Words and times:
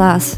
класс. 0.00 0.36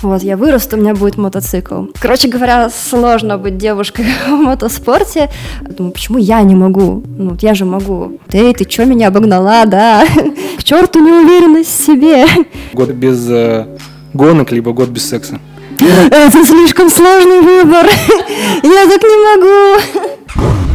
Вот, 0.00 0.22
я 0.22 0.38
вырасту, 0.38 0.76
у 0.76 0.80
меня 0.80 0.94
будет 0.94 1.18
мотоцикл. 1.18 1.84
Короче 2.00 2.28
говоря, 2.28 2.70
сложно 2.70 3.36
быть 3.36 3.58
девушкой 3.58 4.06
в 4.26 4.30
мотоспорте. 4.30 5.28
Думаю, 5.60 5.92
почему 5.92 6.16
я 6.16 6.40
не 6.40 6.54
могу? 6.54 7.02
Ну, 7.18 7.36
я 7.42 7.54
же 7.54 7.66
могу. 7.66 8.18
Эй, 8.32 8.54
ты 8.54 8.64
что 8.70 8.86
меня 8.86 9.08
обогнала, 9.08 9.66
да? 9.66 10.06
К 10.58 10.64
черту 10.64 11.00
неуверенность 11.00 11.78
в 11.78 11.86
себе. 11.86 12.24
Год 12.72 12.88
без 12.92 13.28
э, 13.28 13.66
гонок, 14.14 14.50
либо 14.50 14.72
год 14.72 14.88
без 14.88 15.06
секса. 15.06 15.38
Это 15.78 16.44
слишком 16.46 16.88
сложный 16.88 17.42
выбор. 17.42 17.84
Я 18.62 18.86
так 18.86 19.02
не 19.02 19.18
могу. 19.36 20.71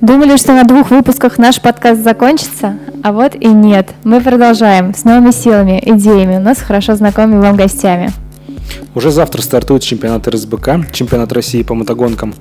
Думали, 0.00 0.36
что 0.36 0.52
на 0.52 0.64
двух 0.64 0.90
выпусках 0.90 1.38
наш 1.38 1.60
подкаст 1.60 2.02
закончится? 2.02 2.78
А 3.02 3.12
вот 3.12 3.34
и 3.34 3.46
нет. 3.46 3.90
Мы 4.04 4.20
продолжаем 4.20 4.94
с 4.94 5.04
новыми 5.04 5.30
силами, 5.30 5.80
идеями, 5.84 6.38
но 6.38 6.54
с 6.54 6.58
хорошо 6.58 6.96
знакомыми 6.96 7.40
вам 7.40 7.56
гостями. 7.56 8.10
Уже 8.94 9.10
завтра 9.10 9.42
стартует 9.42 9.82
чемпионат 9.82 10.26
РСБК, 10.28 10.92
чемпионат 10.92 11.32
России 11.32 11.62
по 11.62 11.74
мотогонкам. 11.74 12.34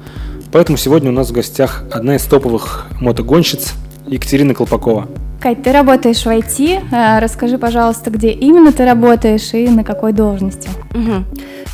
Поэтому 0.52 0.78
сегодня 0.78 1.12
у 1.12 1.14
нас 1.14 1.30
в 1.30 1.34
гостях 1.34 1.84
одна 1.92 2.16
из 2.16 2.24
топовых 2.24 2.88
мотогонщиц 3.00 3.74
Екатерина 4.08 4.54
Колпакова. 4.54 5.08
Кать, 5.40 5.64
ты 5.64 5.72
работаешь 5.72 6.24
в 6.24 6.28
IT. 6.28 6.82
Э, 6.92 7.20
расскажи, 7.20 7.58
пожалуйста, 7.58 8.12
где 8.12 8.32
именно 8.32 8.72
ты 8.72 8.86
работаешь 8.86 9.54
и 9.54 9.68
на 9.70 9.84
какой 9.84 10.14
должности? 10.14 10.70
Угу. 10.94 11.26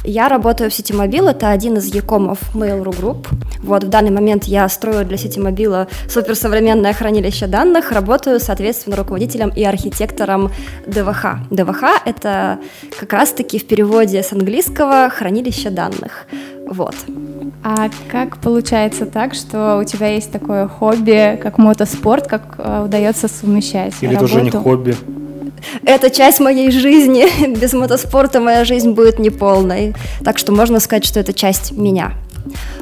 Я 0.09 0.29
работаю 0.29 0.71
в 0.71 0.73
Ситимобил, 0.73 1.27
это 1.27 1.49
один 1.49 1.75
из 1.75 1.93
якомов 1.93 2.39
Mail.ru 2.55 2.97
Group. 2.97 3.27
Вот 3.61 3.83
в 3.83 3.89
данный 3.89 4.09
момент 4.09 4.45
я 4.45 4.69
строю 4.69 5.03
для 5.05 5.17
Ситимобила 5.17 5.89
суперсовременное 6.07 6.93
хранилище 6.93 7.45
данных, 7.45 7.91
работаю, 7.91 8.39
соответственно, 8.39 8.95
руководителем 8.95 9.49
и 9.49 9.65
архитектором 9.65 10.49
ДВХ. 10.85 11.39
ДВХ— 11.51 11.83
это 12.05 12.59
как 12.97 13.11
раз-таки 13.11 13.59
в 13.59 13.67
переводе 13.67 14.23
с 14.23 14.31
английского 14.31 15.09
«хранилище 15.09 15.71
данных». 15.71 16.27
Вот. 16.69 16.95
А 17.61 17.89
как 18.09 18.37
получается 18.37 19.07
так, 19.07 19.33
что 19.33 19.77
у 19.77 19.83
тебя 19.83 20.07
есть 20.07 20.31
такое 20.31 20.69
хобби, 20.69 21.37
как 21.43 21.57
мотоспорт, 21.57 22.27
как 22.27 22.55
э, 22.59 22.83
удается 22.85 23.27
совмещать 23.27 23.93
Или 23.99 24.15
работу? 24.15 24.25
это 24.25 24.35
уже 24.35 24.45
не 24.45 24.51
хобби? 24.51 24.95
Это 25.83 26.09
часть 26.09 26.39
моей 26.39 26.71
жизни. 26.71 27.25
Без 27.59 27.73
мотоспорта 27.73 28.39
моя 28.39 28.65
жизнь 28.65 28.91
будет 28.91 29.19
неполной. 29.19 29.95
Так 30.23 30.37
что 30.37 30.51
можно 30.51 30.79
сказать, 30.79 31.05
что 31.05 31.19
это 31.19 31.33
часть 31.33 31.71
меня. 31.71 32.13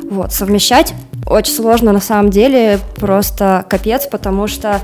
Вот, 0.10 0.34
совмещать 0.34 0.94
очень 1.28 1.54
сложно 1.54 1.92
на 1.92 2.00
самом 2.00 2.30
деле, 2.30 2.80
просто 2.96 3.66
капец, 3.70 4.08
потому 4.08 4.48
что 4.48 4.80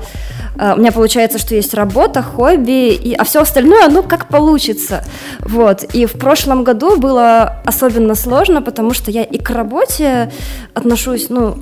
э, 0.56 0.74
у 0.74 0.78
меня 0.78 0.90
получается, 0.90 1.38
что 1.38 1.54
есть 1.54 1.72
работа, 1.74 2.22
хобби, 2.22 2.94
и, 2.94 3.14
а 3.14 3.24
все 3.24 3.42
остальное, 3.42 3.88
ну, 3.88 4.02
как 4.02 4.28
получится. 4.28 5.04
Вот, 5.40 5.84
и 5.92 6.06
в 6.06 6.12
прошлом 6.12 6.64
году 6.64 6.96
было 6.96 7.62
особенно 7.64 8.14
сложно, 8.14 8.60
потому 8.60 8.92
что 8.92 9.10
я 9.10 9.22
и 9.22 9.38
к 9.38 9.50
работе 9.50 10.32
отношусь, 10.74 11.28
ну, 11.28 11.58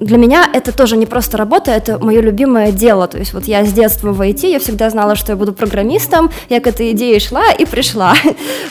для 0.00 0.18
меня 0.18 0.48
это 0.52 0.76
тоже 0.76 0.96
не 0.96 1.06
просто 1.06 1.36
работа, 1.36 1.70
это 1.70 1.98
мое 1.98 2.20
любимое 2.20 2.72
дело. 2.72 3.06
То 3.06 3.18
есть 3.18 3.32
вот 3.32 3.44
я 3.44 3.64
с 3.64 3.72
детства 3.72 4.12
в 4.12 4.20
IT, 4.20 4.50
я 4.50 4.58
всегда 4.58 4.90
знала, 4.90 5.14
что 5.14 5.32
я 5.32 5.36
буду 5.36 5.52
программистом, 5.52 6.30
я 6.48 6.60
к 6.60 6.66
этой 6.66 6.92
идее 6.92 7.20
шла 7.20 7.52
и 7.52 7.64
пришла. 7.64 8.14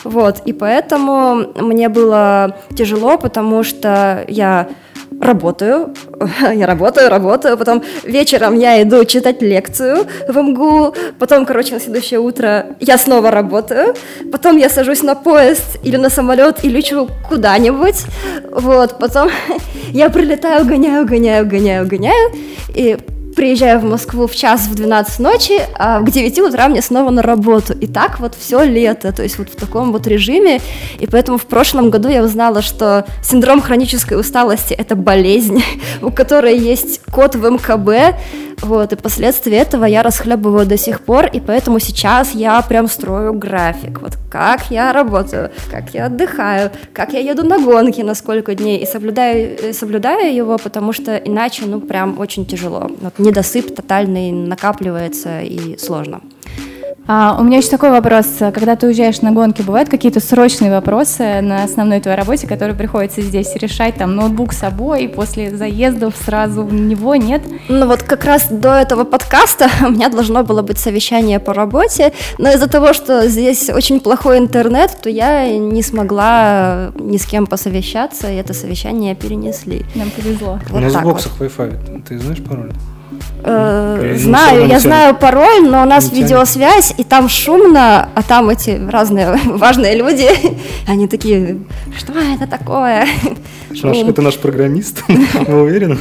Вот, 0.04 0.42
и 0.44 0.52
поэтому 0.52 1.52
мне 1.56 1.88
было 1.88 2.56
тяжело, 2.76 3.18
потому 3.18 3.62
что 3.62 4.24
я 4.28 4.68
работаю, 5.20 5.94
я 6.54 6.66
работаю, 6.66 7.08
работаю, 7.08 7.56
потом 7.56 7.82
вечером 8.04 8.58
я 8.58 8.82
иду 8.82 9.04
читать 9.04 9.42
лекцию 9.42 10.06
в 10.28 10.36
МГУ, 10.36 10.94
потом, 11.18 11.46
короче, 11.46 11.74
на 11.74 11.80
следующее 11.80 12.20
утро 12.20 12.66
я 12.80 12.98
снова 12.98 13.30
работаю, 13.30 13.94
потом 14.32 14.56
я 14.56 14.68
сажусь 14.68 15.02
на 15.02 15.14
поезд 15.14 15.78
или 15.82 15.96
на 15.96 16.10
самолет 16.10 16.64
и 16.64 16.68
лечу 16.68 17.08
куда-нибудь, 17.28 18.04
вот, 18.50 18.98
потом 18.98 19.30
я 19.92 20.10
прилетаю, 20.10 20.64
гоняю, 20.64 21.06
гоняю, 21.06 21.46
гоняю, 21.46 21.86
гоняю, 21.86 22.32
и 22.74 22.98
приезжаю 23.38 23.78
в 23.78 23.84
Москву 23.84 24.26
в 24.26 24.34
час 24.34 24.66
в 24.66 24.74
12 24.74 25.20
ночи, 25.20 25.60
а 25.78 26.00
к 26.00 26.10
9 26.10 26.40
утра 26.40 26.66
мне 26.66 26.82
снова 26.82 27.10
на 27.10 27.22
работу. 27.22 27.72
И 27.72 27.86
так 27.86 28.18
вот 28.18 28.34
все 28.34 28.64
лето, 28.64 29.12
то 29.12 29.22
есть 29.22 29.38
вот 29.38 29.48
в 29.48 29.54
таком 29.54 29.92
вот 29.92 30.08
режиме. 30.08 30.60
И 30.98 31.06
поэтому 31.06 31.38
в 31.38 31.46
прошлом 31.46 31.90
году 31.90 32.08
я 32.08 32.24
узнала, 32.24 32.62
что 32.62 33.06
синдром 33.22 33.60
хронической 33.62 34.18
усталости– 34.18 34.74
это 34.78 34.96
болезнь, 34.96 35.62
у 36.02 36.10
которой 36.10 36.58
есть 36.58 37.00
код 37.12 37.36
в 37.36 37.48
МКБ, 37.48 38.18
вот, 38.62 38.92
и 38.92 38.96
последствия 38.96 39.58
этого 39.58 39.84
я 39.84 40.02
расхлебываю 40.02 40.66
до 40.66 40.76
сих 40.76 41.00
пор, 41.00 41.26
и 41.26 41.40
поэтому 41.40 41.78
сейчас 41.78 42.34
я 42.34 42.60
прям 42.62 42.88
строю 42.88 43.32
график, 43.32 44.00
вот 44.00 44.12
как 44.30 44.70
я 44.70 44.92
работаю, 44.92 45.50
как 45.70 45.94
я 45.94 46.06
отдыхаю, 46.06 46.70
как 46.92 47.12
я 47.12 47.20
еду 47.20 47.44
на 47.44 47.58
гонки, 47.58 48.00
на 48.00 48.14
сколько 48.14 48.54
дней, 48.54 48.78
и 48.78 48.86
соблюдаю, 48.86 49.56
э, 49.62 49.72
соблюдаю 49.72 50.34
его, 50.34 50.58
потому 50.58 50.92
что 50.92 51.16
иначе, 51.16 51.64
ну, 51.66 51.80
прям 51.80 52.18
очень 52.18 52.46
тяжело. 52.46 52.90
Вот 53.00 53.18
недосып 53.18 53.74
тотальный 53.74 54.32
накапливается 54.32 55.40
и 55.40 55.76
сложно. 55.78 56.20
А, 57.10 57.38
у 57.40 57.42
меня 57.42 57.56
еще 57.56 57.70
такой 57.70 57.90
вопрос. 57.90 58.26
Когда 58.38 58.76
ты 58.76 58.86
уезжаешь 58.86 59.22
на 59.22 59.32
гонки, 59.32 59.62
бывают 59.62 59.88
какие-то 59.88 60.20
срочные 60.20 60.70
вопросы 60.70 61.40
на 61.40 61.64
основной 61.64 62.00
твоей 62.00 62.18
работе, 62.18 62.46
которые 62.46 62.76
приходится 62.76 63.22
здесь 63.22 63.56
решать, 63.56 63.94
там, 63.94 64.14
ноутбук 64.14 64.52
с 64.52 64.58
собой, 64.58 65.08
после 65.08 65.56
заездов 65.56 66.14
сразу 66.22 66.64
в 66.64 66.74
него, 66.74 67.14
нет? 67.16 67.42
Ну 67.68 67.86
вот 67.86 68.02
как 68.02 68.24
раз 68.24 68.48
до 68.50 68.74
этого 68.74 69.04
подкаста 69.04 69.70
у 69.86 69.90
меня 69.90 70.10
должно 70.10 70.44
было 70.44 70.60
быть 70.60 70.78
совещание 70.78 71.38
по 71.38 71.54
работе, 71.54 72.12
но 72.36 72.50
из-за 72.50 72.68
того, 72.68 72.92
что 72.92 73.26
здесь 73.26 73.70
очень 73.70 74.00
плохой 74.00 74.36
интернет, 74.36 74.94
то 75.02 75.08
я 75.08 75.50
не 75.56 75.82
смогла 75.82 76.92
ни 76.94 77.16
с 77.16 77.24
кем 77.24 77.46
посовещаться, 77.46 78.30
и 78.30 78.36
это 78.36 78.52
совещание 78.52 79.14
перенесли. 79.14 79.86
Нам 79.94 80.10
повезло. 80.10 80.60
Вот 80.68 80.78
у 80.78 80.84
нас 80.84 80.92
в 80.92 81.02
боксах 81.02 81.32
вот. 81.38 81.48
Wi-Fi. 81.48 82.02
Ты 82.06 82.18
знаешь 82.18 82.44
пароль? 82.44 82.70
Э, 83.44 84.16
знаю, 84.18 84.66
я 84.66 84.80
знаю 84.80 85.14
пароль, 85.14 85.68
но 85.68 85.82
у 85.82 85.84
нас 85.84 86.12
видеосвязь, 86.12 86.94
и 86.98 87.04
там 87.04 87.28
шумно, 87.28 88.08
а 88.14 88.22
там 88.22 88.48
эти 88.48 88.80
разные 88.90 89.38
важные 89.44 89.96
люди, 89.96 90.28
они 90.86 91.06
такие, 91.06 91.58
что 91.96 92.12
это 92.18 92.46
такое? 92.46 93.06
Наш, 93.82 93.98
это 93.98 94.22
наш 94.22 94.36
программист, 94.38 95.04
вы 95.46 95.62
уверены? 95.62 95.98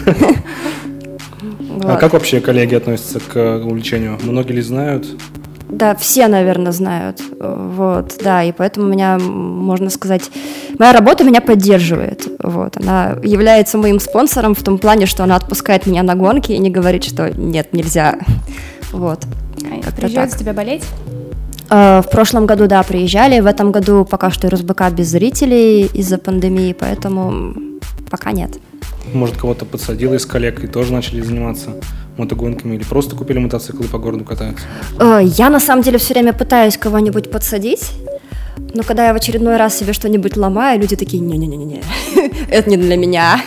А 1.84 1.98
как 1.98 2.14
вообще 2.14 2.40
коллеги 2.40 2.76
относятся 2.76 3.20
к 3.20 3.58
увлечению? 3.58 4.18
Многие 4.24 4.54
ли 4.54 4.62
знают? 4.62 5.06
Да, 5.70 5.96
все, 5.96 6.28
наверное, 6.28 6.72
знают. 6.72 7.22
Вот, 7.40 8.16
да, 8.24 8.44
и 8.44 8.52
поэтому 8.52 8.88
меня, 8.88 9.18
можно 9.20 9.90
сказать, 9.90 10.30
моя 10.80 10.94
работа 10.94 11.24
меня 11.24 11.42
поддерживает. 11.42 12.28
Вот, 12.42 12.78
она 12.78 13.18
является 13.24 13.78
моим 13.78 14.00
спонсором 14.00 14.56
в 14.56 14.64
том 14.64 14.78
плане, 14.78 15.06
что 15.06 15.24
она 15.24 15.36
отпускает 15.36 15.86
меня 15.86 16.04
на 16.04 16.16
гонки 16.16 16.52
и 16.54 16.58
не 16.58 16.70
говорит, 16.70 17.04
что 17.04 17.30
нет, 17.38 17.74
нельзя. 17.74 18.18
Вот. 18.92 19.26
А 19.86 19.92
приезжают 19.92 20.32
с 20.32 20.36
тебя 20.36 20.54
болеть? 20.54 20.84
А, 21.70 22.02
в 22.02 22.10
прошлом 22.10 22.46
году, 22.46 22.68
да, 22.68 22.82
приезжали. 22.84 23.42
В 23.42 23.46
этом 23.46 23.72
году 23.72 24.06
пока 24.06 24.32
что 24.32 24.50
РСБК 24.50 24.90
без 24.92 25.08
зрителей 25.10 25.86
из-за 25.86 26.18
пандемии, 26.18 26.74
поэтому 26.78 27.54
пока 28.10 28.32
нет. 28.32 28.52
Может, 29.14 29.38
кого-то 29.38 29.66
подсадило 29.66 30.14
из 30.14 30.26
коллег 30.26 30.64
и 30.64 30.68
тоже 30.68 30.94
начали 30.94 31.22
заниматься? 31.22 31.72
Мотогонками 32.18 32.76
или 32.76 32.84
просто 32.84 33.16
купили 33.16 33.40
мотоцикл 33.40 33.84
и 33.84 33.88
по 33.88 33.98
городу 33.98 34.24
катаются? 34.24 34.66
Э, 35.00 35.20
я 35.24 35.50
на 35.50 35.60
самом 35.60 35.84
деле 35.84 35.98
все 35.98 36.14
время 36.14 36.34
пытаюсь 36.34 36.78
кого-нибудь 36.78 37.32
подсадить, 37.32 37.92
но 38.74 38.84
когда 38.84 39.08
я 39.08 39.14
в 39.14 39.16
очередной 39.16 39.58
раз 39.58 39.78
себе 39.78 39.94
что-нибудь 39.94 40.38
ломаю, 40.38 40.80
люди 40.80 40.96
такие, 40.96 41.22
не-не-не-не, 41.22 41.82
это 42.50 42.70
не 42.70 42.78
для 42.78 42.98
меня. 42.98 43.42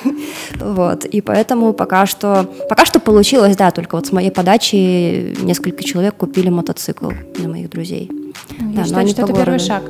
Вот, 0.58 1.04
и 1.04 1.20
поэтому 1.20 1.72
пока 1.72 2.06
что, 2.06 2.48
пока 2.68 2.84
что 2.84 3.00
получилось, 3.00 3.56
да, 3.56 3.70
только 3.70 3.96
вот 3.96 4.06
с 4.06 4.12
моей 4.12 4.30
подачи 4.30 5.36
несколько 5.42 5.84
человек 5.84 6.16
купили 6.16 6.48
мотоцикл 6.48 7.10
для 7.36 7.48
моих 7.48 7.70
друзей. 7.70 8.10
И 8.58 8.74
да, 8.74 8.84
что, 8.84 9.06
что 9.06 9.22
это 9.22 9.32
первый 9.32 9.58
шаг? 9.58 9.82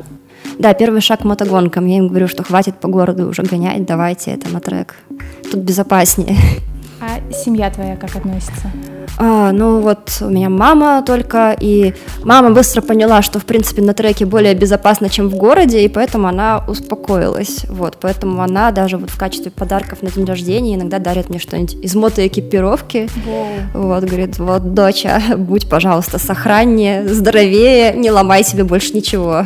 Да, 0.58 0.74
первый 0.74 1.00
шаг 1.00 1.20
к 1.20 1.24
мотогонкам. 1.24 1.86
Я 1.86 1.98
им 1.98 2.08
говорю, 2.08 2.28
что 2.28 2.42
хватит 2.42 2.76
по 2.76 2.88
городу 2.88 3.28
уже 3.28 3.42
гонять, 3.42 3.86
давайте 3.86 4.32
это 4.32 4.48
на 4.50 4.60
трек. 4.60 4.94
Тут 5.50 5.60
безопаснее. 5.60 6.36
А 7.00 7.32
семья 7.32 7.70
твоя 7.70 7.96
как 7.96 8.14
относится? 8.16 8.70
А, 9.16 9.52
ну 9.52 9.80
вот 9.80 10.18
у 10.20 10.28
меня 10.28 10.48
мама 10.48 11.02
только, 11.06 11.56
и 11.58 11.94
мама 12.24 12.50
быстро 12.50 12.82
поняла, 12.82 13.22
что 13.22 13.38
в 13.38 13.44
принципе 13.44 13.82
на 13.82 13.94
треке 13.94 14.26
более 14.26 14.54
безопасно, 14.54 15.08
чем 15.08 15.28
в 15.28 15.34
городе, 15.34 15.84
и 15.84 15.88
поэтому 15.88 16.28
она 16.28 16.64
успокоилась. 16.68 17.64
Вот, 17.68 17.96
поэтому 18.00 18.42
она 18.42 18.70
даже 18.70 18.96
вот 18.96 19.10
в 19.10 19.18
качестве 19.18 19.50
подарков 19.50 20.02
на 20.02 20.10
день 20.10 20.24
рождения 20.24 20.74
иногда 20.74 20.98
дарит 20.98 21.28
мне 21.28 21.38
что-нибудь 21.38 21.74
из 21.74 21.94
мотоэкипировки. 21.94 23.08
Wow. 23.26 23.46
Вот, 23.74 24.04
говорит, 24.04 24.38
вот, 24.38 24.74
доча, 24.74 25.20
будь, 25.36 25.68
пожалуйста, 25.68 26.18
сохраннее, 26.18 27.08
здоровее, 27.08 27.94
не 27.94 28.10
ломай 28.10 28.44
себе 28.44 28.64
больше 28.64 28.92
ничего. 28.92 29.44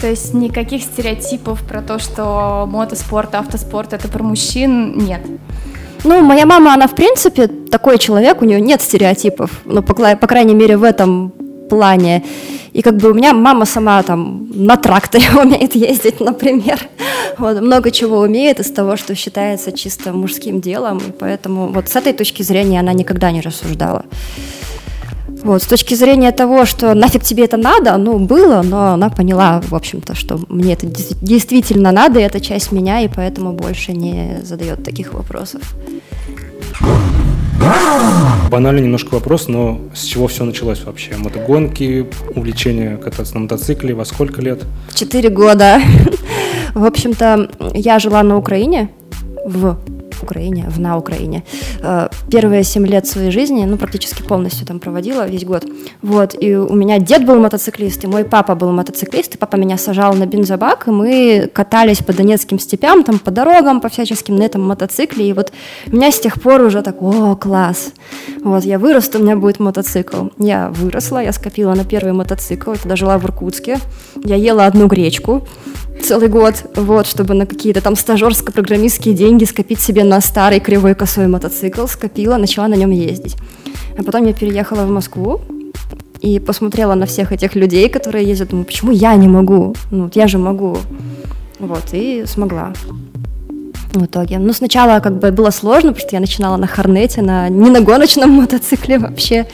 То 0.00 0.08
есть 0.08 0.34
никаких 0.34 0.82
стереотипов 0.82 1.62
про 1.62 1.80
то, 1.80 1.98
что 1.98 2.66
мотоспорт, 2.68 3.34
автоспорт 3.34 3.92
это 3.92 4.08
про 4.08 4.22
мужчин 4.22 4.98
нет? 4.98 5.20
Ну, 6.04 6.20
моя 6.20 6.46
мама, 6.46 6.74
она, 6.74 6.86
в 6.86 6.94
принципе, 6.94 7.46
такой 7.46 7.98
человек, 7.98 8.42
у 8.42 8.44
нее 8.44 8.60
нет 8.60 8.82
стереотипов. 8.82 9.50
Ну, 9.64 9.82
по, 9.82 9.94
по 9.94 10.26
крайней 10.26 10.54
мере, 10.54 10.76
в 10.76 10.82
этом 10.82 11.32
плане. 11.70 12.22
И 12.72 12.82
как 12.82 12.96
бы 12.96 13.10
у 13.10 13.14
меня 13.14 13.32
мама 13.32 13.66
сама 13.66 14.02
там 14.02 14.48
на 14.54 14.76
тракторе 14.76 15.24
умеет 15.42 15.74
ездить, 15.74 16.20
например. 16.20 16.78
Вот, 17.38 17.60
много 17.60 17.90
чего 17.90 18.20
умеет 18.20 18.60
из 18.60 18.70
того, 18.72 18.96
что 18.96 19.14
считается 19.14 19.72
чисто 19.72 20.12
мужским 20.12 20.60
делом, 20.60 20.98
и 20.98 21.12
поэтому 21.18 21.68
вот 21.68 21.88
с 21.88 21.96
этой 21.96 22.12
точки 22.12 22.42
зрения 22.42 22.80
она 22.80 22.92
никогда 22.92 23.30
не 23.30 23.40
рассуждала. 23.40 24.04
Вот, 25.42 25.62
с 25.62 25.66
точки 25.66 25.94
зрения 25.94 26.30
того, 26.30 26.64
что 26.66 26.94
нафиг 26.94 27.24
тебе 27.24 27.44
это 27.44 27.56
надо, 27.56 27.96
ну, 27.96 28.18
было, 28.18 28.62
но 28.62 28.92
она 28.92 29.10
поняла, 29.10 29.60
в 29.60 29.74
общем-то, 29.74 30.14
что 30.14 30.40
мне 30.48 30.74
это 30.74 30.86
действительно 30.86 31.90
надо, 31.90 32.20
и 32.20 32.22
это 32.22 32.40
часть 32.40 32.70
меня, 32.70 33.00
и 33.00 33.08
поэтому 33.08 33.52
больше 33.52 33.92
не 33.92 34.40
задает 34.44 34.84
таких 34.84 35.14
вопросов. 35.14 35.74
Банальный 38.50 38.82
немножко 38.82 39.14
вопрос, 39.14 39.48
но 39.48 39.80
с 39.94 40.04
чего 40.04 40.26
все 40.28 40.44
началось 40.44 40.84
вообще? 40.84 41.16
Мотогонки, 41.16 42.06
увлечение 42.34 42.96
кататься 42.96 43.34
на 43.34 43.40
мотоцикле, 43.40 43.94
во 43.94 44.04
сколько 44.04 44.40
лет? 44.42 44.62
Четыре 44.94 45.28
года. 45.28 45.80
В 46.74 46.84
общем-то, 46.84 47.50
я 47.74 47.98
жила 47.98 48.22
на 48.22 48.36
Украине, 48.36 48.90
в 49.44 49.78
Украине, 50.22 50.66
в 50.68 50.80
на 50.80 50.96
Украине. 50.96 51.44
Э, 51.82 52.08
первые 52.30 52.64
семь 52.64 52.86
лет 52.86 53.06
своей 53.06 53.30
жизни, 53.30 53.64
ну, 53.64 53.76
практически 53.76 54.22
полностью 54.22 54.66
там 54.66 54.80
проводила 54.80 55.26
весь 55.26 55.44
год. 55.44 55.64
Вот, 56.02 56.34
и 56.40 56.54
у 56.54 56.74
меня 56.74 56.98
дед 56.98 57.24
был 57.26 57.38
мотоциклист, 57.38 58.04
и 58.04 58.06
мой 58.06 58.24
папа 58.24 58.54
был 58.54 58.72
мотоциклист, 58.72 59.34
и 59.34 59.38
папа 59.38 59.56
меня 59.56 59.78
сажал 59.78 60.14
на 60.14 60.26
бензобак, 60.26 60.88
и 60.88 60.90
мы 60.90 61.50
катались 61.52 61.98
по 61.98 62.12
донецким 62.12 62.58
степям, 62.58 63.04
там, 63.04 63.18
по 63.18 63.30
дорогам, 63.30 63.80
по 63.80 63.88
всяческим 63.88 64.36
на 64.36 64.42
этом 64.42 64.62
мотоцикле, 64.62 65.28
и 65.28 65.32
вот 65.32 65.52
меня 65.86 66.10
с 66.10 66.20
тех 66.20 66.40
пор 66.40 66.62
уже 66.62 66.82
так, 66.82 67.02
о, 67.02 67.36
класс, 67.36 67.92
вот, 68.42 68.64
я 68.64 68.78
вырасту, 68.78 69.18
у 69.18 69.22
меня 69.22 69.36
будет 69.36 69.60
мотоцикл. 69.60 70.28
Я 70.38 70.70
выросла, 70.70 71.22
я 71.22 71.32
скопила 71.32 71.74
на 71.74 71.84
первый 71.84 72.12
мотоцикл, 72.12 72.72
тогда 72.74 72.96
жила 72.96 73.18
в 73.18 73.24
Иркутске, 73.24 73.78
я 74.24 74.36
ела 74.36 74.66
одну 74.66 74.86
гречку, 74.86 75.46
целый 76.02 76.28
год, 76.28 76.64
вот, 76.76 77.06
чтобы 77.06 77.34
на 77.34 77.46
какие-то 77.46 77.80
там 77.80 77.94
стажерско-программистские 77.94 79.14
деньги 79.14 79.44
скопить 79.44 79.80
себе 79.80 80.04
на 80.04 80.20
старый 80.20 80.60
кривой 80.60 80.94
косой 80.94 81.26
мотоцикл, 81.26 81.86
скопила, 81.86 82.36
начала 82.36 82.68
на 82.68 82.74
нем 82.74 82.90
ездить. 82.90 83.36
А 83.98 84.02
потом 84.02 84.26
я 84.26 84.32
переехала 84.32 84.84
в 84.84 84.90
Москву 84.90 85.40
и 86.20 86.38
посмотрела 86.38 86.94
на 86.94 87.06
всех 87.06 87.32
этих 87.32 87.54
людей, 87.56 87.88
которые 87.88 88.26
ездят, 88.26 88.50
думаю, 88.50 88.64
почему 88.64 88.92
я 88.92 89.14
не 89.16 89.28
могу? 89.28 89.74
Ну, 89.90 90.10
я 90.14 90.28
же 90.28 90.38
могу. 90.38 90.78
Вот, 91.58 91.84
и 91.92 92.24
смогла 92.26 92.72
в 93.92 94.04
итоге. 94.04 94.38
Ну, 94.38 94.52
сначала 94.52 95.00
как 95.00 95.18
бы 95.18 95.30
было 95.32 95.50
сложно, 95.50 95.92
потому 95.92 96.08
что 96.08 96.16
я 96.16 96.20
начинала 96.20 96.56
на 96.56 96.66
Хорнете, 96.66 97.22
на, 97.22 97.48
не 97.48 97.70
на 97.70 97.80
гоночном 97.80 98.30
мотоцикле 98.40 98.98
вообще. 98.98 99.46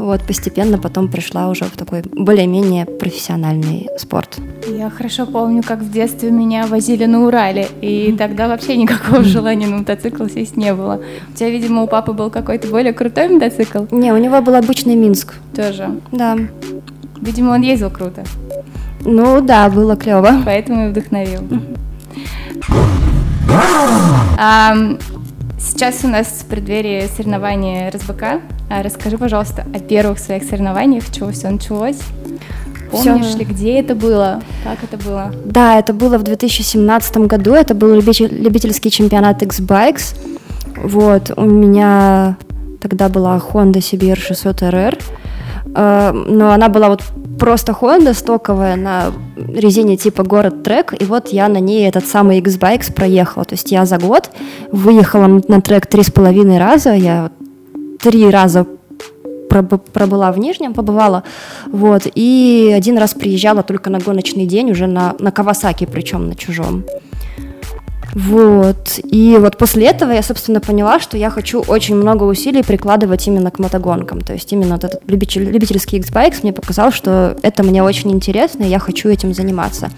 Вот, 0.00 0.22
постепенно 0.22 0.78
потом 0.78 1.08
пришла 1.08 1.50
уже 1.50 1.66
в 1.66 1.72
такой 1.72 2.00
более-менее 2.00 2.86
профессиональный 2.86 3.86
спорт. 3.98 4.38
Я 4.66 4.88
хорошо 4.88 5.26
помню, 5.26 5.62
как 5.62 5.80
в 5.80 5.92
детстве 5.92 6.30
меня 6.30 6.66
возили 6.66 7.04
на 7.04 7.26
Урале, 7.26 7.68
и 7.82 8.14
тогда 8.16 8.48
вообще 8.48 8.78
никакого 8.78 9.22
желания 9.22 9.66
на 9.66 9.76
мотоцикл 9.76 10.26
сесть 10.26 10.56
не 10.56 10.72
было. 10.72 11.02
У 11.28 11.36
тебя, 11.36 11.50
видимо, 11.50 11.82
у 11.82 11.86
папы 11.86 12.14
был 12.14 12.30
какой-то 12.30 12.68
более 12.68 12.94
крутой 12.94 13.28
мотоцикл? 13.28 13.84
Не, 13.90 14.14
у 14.14 14.16
него 14.16 14.40
был 14.40 14.54
обычный 14.54 14.96
Минск. 14.96 15.34
Тоже? 15.54 15.90
Да. 16.12 16.34
Видимо, 17.20 17.50
он 17.50 17.60
ездил 17.60 17.90
круто. 17.90 18.24
Ну 19.04 19.42
да, 19.42 19.68
было 19.68 19.96
клево. 19.96 20.40
Поэтому 20.46 20.86
и 20.86 20.88
вдохновил. 20.88 21.42
А, 24.38 24.74
сейчас 25.58 26.04
у 26.04 26.08
нас 26.08 26.26
в 26.26 26.46
преддверии 26.46 27.06
соревнования 27.14 27.90
РСБК. 27.90 28.40
А, 28.70 28.82
расскажи, 28.84 29.18
пожалуйста, 29.18 29.66
о 29.74 29.80
первых 29.80 30.20
своих 30.20 30.44
соревнованиях, 30.44 31.04
с 31.04 31.10
чего 31.10 31.32
все 31.32 31.50
началось. 31.50 31.98
Помнишь 32.92 33.26
все... 33.26 33.38
ли, 33.38 33.44
где 33.44 33.80
это 33.80 33.96
было? 33.96 34.40
Как 34.62 34.78
это 34.84 34.96
было? 34.96 35.32
Да, 35.44 35.78
это 35.78 35.92
было 35.92 36.18
в 36.18 36.22
2017 36.22 37.16
году. 37.18 37.54
Это 37.54 37.74
был 37.74 37.94
любитель, 37.94 38.32
любительский 38.32 38.90
чемпионат 38.90 39.42
X-Bikes. 39.42 40.14
Вот, 40.84 41.32
у 41.36 41.44
меня 41.44 42.36
тогда 42.80 43.08
была 43.08 43.38
Honda 43.38 43.78
CBR 43.78 44.18
600 44.18 44.62
RR. 44.62 45.02
Но 45.74 46.52
она 46.52 46.68
была 46.68 46.88
вот 46.88 47.02
просто 47.38 47.72
Honda 47.72 48.14
стоковая 48.14 48.76
на 48.76 49.12
резине 49.36 49.96
типа 49.96 50.22
город 50.22 50.62
трек, 50.62 50.94
и 51.00 51.04
вот 51.04 51.28
я 51.28 51.48
на 51.48 51.58
ней 51.58 51.88
этот 51.88 52.06
самый 52.06 52.38
X-Bikes 52.38 52.92
проехала. 52.92 53.44
То 53.44 53.54
есть 53.54 53.72
я 53.72 53.84
за 53.84 53.98
год 53.98 54.30
выехала 54.70 55.26
на 55.26 55.60
трек 55.60 55.86
три 55.86 56.02
с 56.02 56.10
половиной 56.10 56.58
раза, 56.58 56.92
я 56.92 57.30
три 58.02 58.28
раза 58.28 58.66
пробыла 59.48 60.30
в 60.30 60.38
Нижнем, 60.38 60.74
побывала, 60.74 61.24
вот, 61.66 62.02
и 62.14 62.72
один 62.76 62.98
раз 62.98 63.14
приезжала 63.14 63.64
только 63.64 63.90
на 63.90 63.98
гоночный 63.98 64.46
день, 64.46 64.70
уже 64.70 64.86
на, 64.86 65.16
на 65.18 65.32
Кавасаки, 65.32 65.86
причем 65.90 66.28
на 66.28 66.36
чужом. 66.36 66.84
Вот. 68.12 68.98
И 69.04 69.36
вот 69.38 69.56
после 69.56 69.86
этого 69.86 70.10
я, 70.10 70.22
собственно, 70.22 70.60
поняла, 70.60 70.98
что 70.98 71.16
я 71.16 71.30
хочу 71.30 71.60
очень 71.60 71.94
много 71.94 72.24
усилий 72.24 72.62
прикладывать 72.62 73.26
именно 73.28 73.50
к 73.50 73.58
мотогонкам. 73.58 74.20
То 74.20 74.32
есть 74.32 74.52
именно 74.52 74.74
вот 74.74 74.84
этот 74.84 75.08
любитель, 75.08 75.44
любительский 75.44 75.98
X-Bikes 75.98 76.38
мне 76.42 76.52
показал, 76.52 76.90
что 76.90 77.36
это 77.42 77.62
мне 77.62 77.82
очень 77.82 78.10
интересно, 78.10 78.64
и 78.64 78.68
я 78.68 78.78
хочу 78.78 79.08
этим 79.08 79.32
заниматься. 79.32 79.90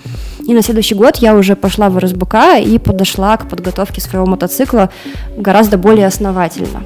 И 0.46 0.52
на 0.52 0.62
следующий 0.62 0.94
год 0.94 1.16
я 1.16 1.34
уже 1.34 1.56
пошла 1.56 1.88
в 1.88 1.98
РСБК 1.98 2.60
и 2.62 2.78
подошла 2.78 3.36
к 3.36 3.48
подготовке 3.48 4.00
своего 4.00 4.26
мотоцикла 4.26 4.90
гораздо 5.36 5.78
более 5.78 6.06
основательно. 6.06 6.82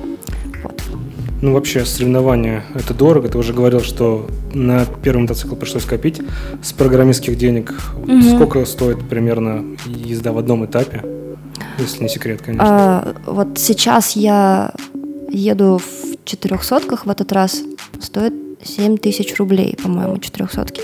Ну, 1.46 1.52
вообще, 1.52 1.84
соревнования– 1.84 2.64
это 2.74 2.92
дорого. 2.92 3.28
Ты 3.28 3.38
уже 3.38 3.52
говорил, 3.52 3.80
что 3.80 4.26
на 4.52 4.84
первый 5.04 5.20
мотоцикл 5.20 5.54
пришлось 5.54 5.84
копить 5.84 6.20
с 6.60 6.72
программистских 6.72 7.38
денег. 7.38 7.72
Угу. 8.02 8.22
Сколько 8.34 8.64
стоит 8.64 9.08
примерно 9.08 9.64
езда 9.86 10.32
в 10.32 10.38
одном 10.38 10.66
этапе? 10.66 11.04
Если 11.78 12.02
не 12.02 12.08
секрет, 12.08 12.42
конечно. 12.44 12.66
А, 12.68 13.14
вот 13.26 13.58
сейчас 13.58 14.16
я 14.16 14.72
еду 15.30 15.78
в 15.78 16.24
четырехсотках 16.24 17.06
в 17.06 17.10
этот 17.10 17.30
раз. 17.30 17.62
Стоит 18.00 18.34
7 18.64 18.96
тысяч 18.96 19.36
рублей, 19.36 19.78
по-моему, 19.80 20.18
четырехсотки. 20.18 20.82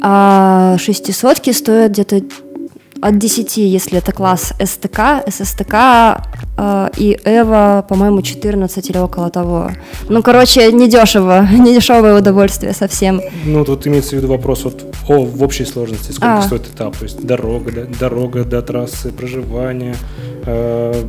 А 0.00 0.76
шестисотки 0.78 1.50
стоят 1.50 1.90
где-то 1.90 2.22
от 3.02 3.18
10, 3.18 3.56
если 3.56 3.98
это 3.98 4.12
класс 4.12 4.54
СТК, 4.64 5.22
ССТК 5.28 5.74
э, 6.56 6.88
и 6.96 7.18
Эва, 7.24 7.84
по-моему, 7.88 8.22
14 8.22 8.90
или 8.90 8.98
около 8.98 9.30
того. 9.30 9.70
Ну, 10.08 10.22
короче, 10.22 10.72
недешево, 10.72 11.46
недешевое 11.52 12.18
удовольствие 12.18 12.72
совсем. 12.72 13.20
Ну, 13.44 13.64
тут 13.64 13.86
имеется 13.86 14.10
в 14.10 14.18
виду 14.18 14.28
вопрос 14.28 14.64
вот 14.64 14.84
о, 15.08 15.24
в 15.24 15.42
общей 15.42 15.64
сложности, 15.64 16.12
сколько 16.12 16.38
а. 16.38 16.42
стоит 16.42 16.66
этап, 16.66 16.96
то 16.96 17.04
есть 17.04 17.24
дорога, 17.24 17.72
да, 17.72 17.82
дорога 18.00 18.44
до 18.44 18.62
трассы, 18.62 19.10
проживание, 19.10 19.94
э, 20.46 21.04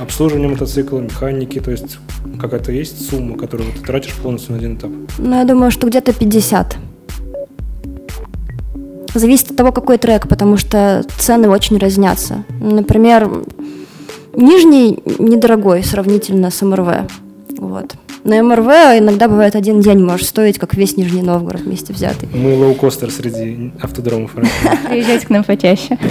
обслуживание 0.00 0.48
мотоцикла, 0.48 0.98
механики, 0.98 1.60
то 1.60 1.70
есть 1.70 1.98
какая-то 2.40 2.72
есть 2.72 3.08
сумма, 3.08 3.38
которую 3.38 3.72
ты 3.72 3.80
тратишь 3.80 4.14
полностью 4.14 4.52
на 4.52 4.58
один 4.58 4.76
этап? 4.76 4.90
Ну, 5.18 5.38
я 5.38 5.44
думаю, 5.44 5.70
что 5.70 5.86
где-то 5.86 6.12
50. 6.12 6.76
Зависит 9.14 9.50
от 9.52 9.56
того, 9.56 9.72
какой 9.72 9.98
трек, 9.98 10.28
потому 10.28 10.56
что 10.56 11.04
цены 11.18 11.48
очень 11.48 11.78
разнятся. 11.78 12.44
Например, 12.60 13.30
нижний 14.34 14.98
недорогой 15.18 15.84
сравнительно 15.84 16.50
с 16.50 16.60
МРВ. 16.62 17.08
Вот. 17.58 17.94
На 18.24 18.42
МРВ 18.42 18.66
иногда 18.98 19.28
бывает 19.28 19.54
один 19.54 19.80
день 19.80 20.02
может 20.02 20.26
стоить, 20.26 20.58
как 20.58 20.74
весь 20.74 20.96
Нижний 20.96 21.22
Новгород 21.22 21.62
вместе 21.62 21.92
взятый. 21.92 22.28
Мы 22.34 22.56
лоукостер 22.56 23.10
среди 23.10 23.70
автодромов. 23.80 24.32
Приезжайте 24.88 25.26
к 25.26 25.30
нам 25.30 25.44
почаще. 25.44 25.98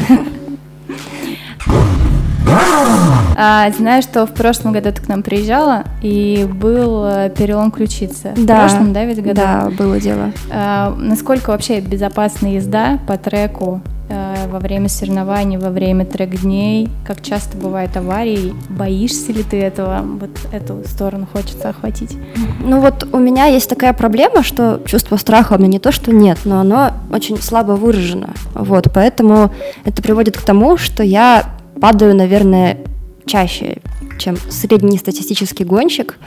А, 3.36 3.72
знаю, 3.72 4.02
что 4.02 4.26
в 4.26 4.32
прошлом 4.32 4.74
году 4.74 4.92
ты 4.92 5.02
к 5.02 5.08
нам 5.08 5.24
приезжала, 5.24 5.84
и 6.02 6.48
был 6.50 7.04
э, 7.06 7.32
перелом 7.36 7.72
ключицы. 7.72 8.34
Да. 8.38 8.56
В 8.56 8.60
прошлом, 8.60 8.94
да, 8.94 9.06
ведь 9.06 9.24
году? 9.24 9.36
Да, 9.36 9.70
было 9.78 10.00
дело. 10.00 10.32
А, 10.52 10.94
насколько 10.98 11.50
вообще 11.50 11.80
безопасная 11.80 12.52
езда 12.52 13.00
по 13.08 13.18
треку 13.18 13.82
э, 14.10 14.48
во 14.50 14.60
время 14.60 14.88
соревнований, 14.88 15.58
во 15.58 15.70
время 15.70 16.06
трек-дней? 16.06 16.90
Как 17.06 17.22
часто 17.22 17.58
бывают 17.58 17.98
аварии? 17.98 18.54
Боишься 18.70 19.32
ли 19.34 19.44
ты 19.44 19.60
этого? 19.60 20.02
Вот 20.04 20.32
эту 20.52 20.88
сторону 20.88 21.28
хочется 21.32 21.70
охватить. 21.70 22.16
Ну 22.60 22.82
вот 22.82 23.08
у 23.12 23.18
меня 23.18 23.48
есть 23.48 23.70
такая 23.70 23.94
проблема, 23.94 24.44
что 24.44 24.80
чувство 24.86 25.18
страха 25.18 25.54
у 25.54 25.58
меня 25.58 25.68
не 25.68 25.80
то, 25.80 25.92
что 25.92 26.12
нет, 26.14 26.40
но 26.46 26.60
оно 26.60 26.92
очень 27.12 27.42
слабо 27.42 27.72
выражено. 27.72 28.30
Вот, 28.54 28.90
поэтому 28.94 29.52
это 29.86 30.04
приводит 30.04 30.38
к 30.38 30.42
тому, 30.42 30.78
что 30.78 31.04
я 31.04 31.46
падаю, 31.84 32.16
наверное, 32.16 32.78
чаще, 33.26 33.80
чем 34.18 34.38
среднестатистический 34.50 35.66
гонщик. 35.66 36.18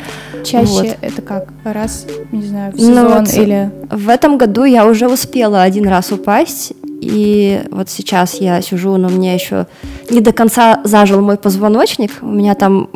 Чаще 0.44 0.66
вот. 0.66 0.98
это 1.00 1.22
как? 1.22 1.48
Раз, 1.64 2.04
не 2.30 2.42
знаю, 2.42 2.72
в 2.72 2.75
ну 2.75 2.80
сезон 2.82 2.94
ну, 2.94 3.18
вот 3.18 3.32
или... 3.32 3.70
В 3.90 4.10
этом 4.10 4.36
году 4.36 4.64
я 4.64 4.86
уже 4.86 5.08
успела 5.08 5.62
один 5.62 5.88
раз 5.88 6.12
упасть, 6.12 6.75
и 7.00 7.62
вот 7.70 7.88
сейчас 7.88 8.34
я 8.34 8.60
сижу, 8.60 8.98
но 8.98 9.08
мне 9.08 9.32
еще 9.32 9.66
не 10.10 10.20
до 10.20 10.32
конца 10.32 10.82
зажил 10.84 11.22
мой 11.22 11.38
позвоночник. 11.38 12.10
У 12.20 12.26
меня 12.26 12.54
там 12.54 12.90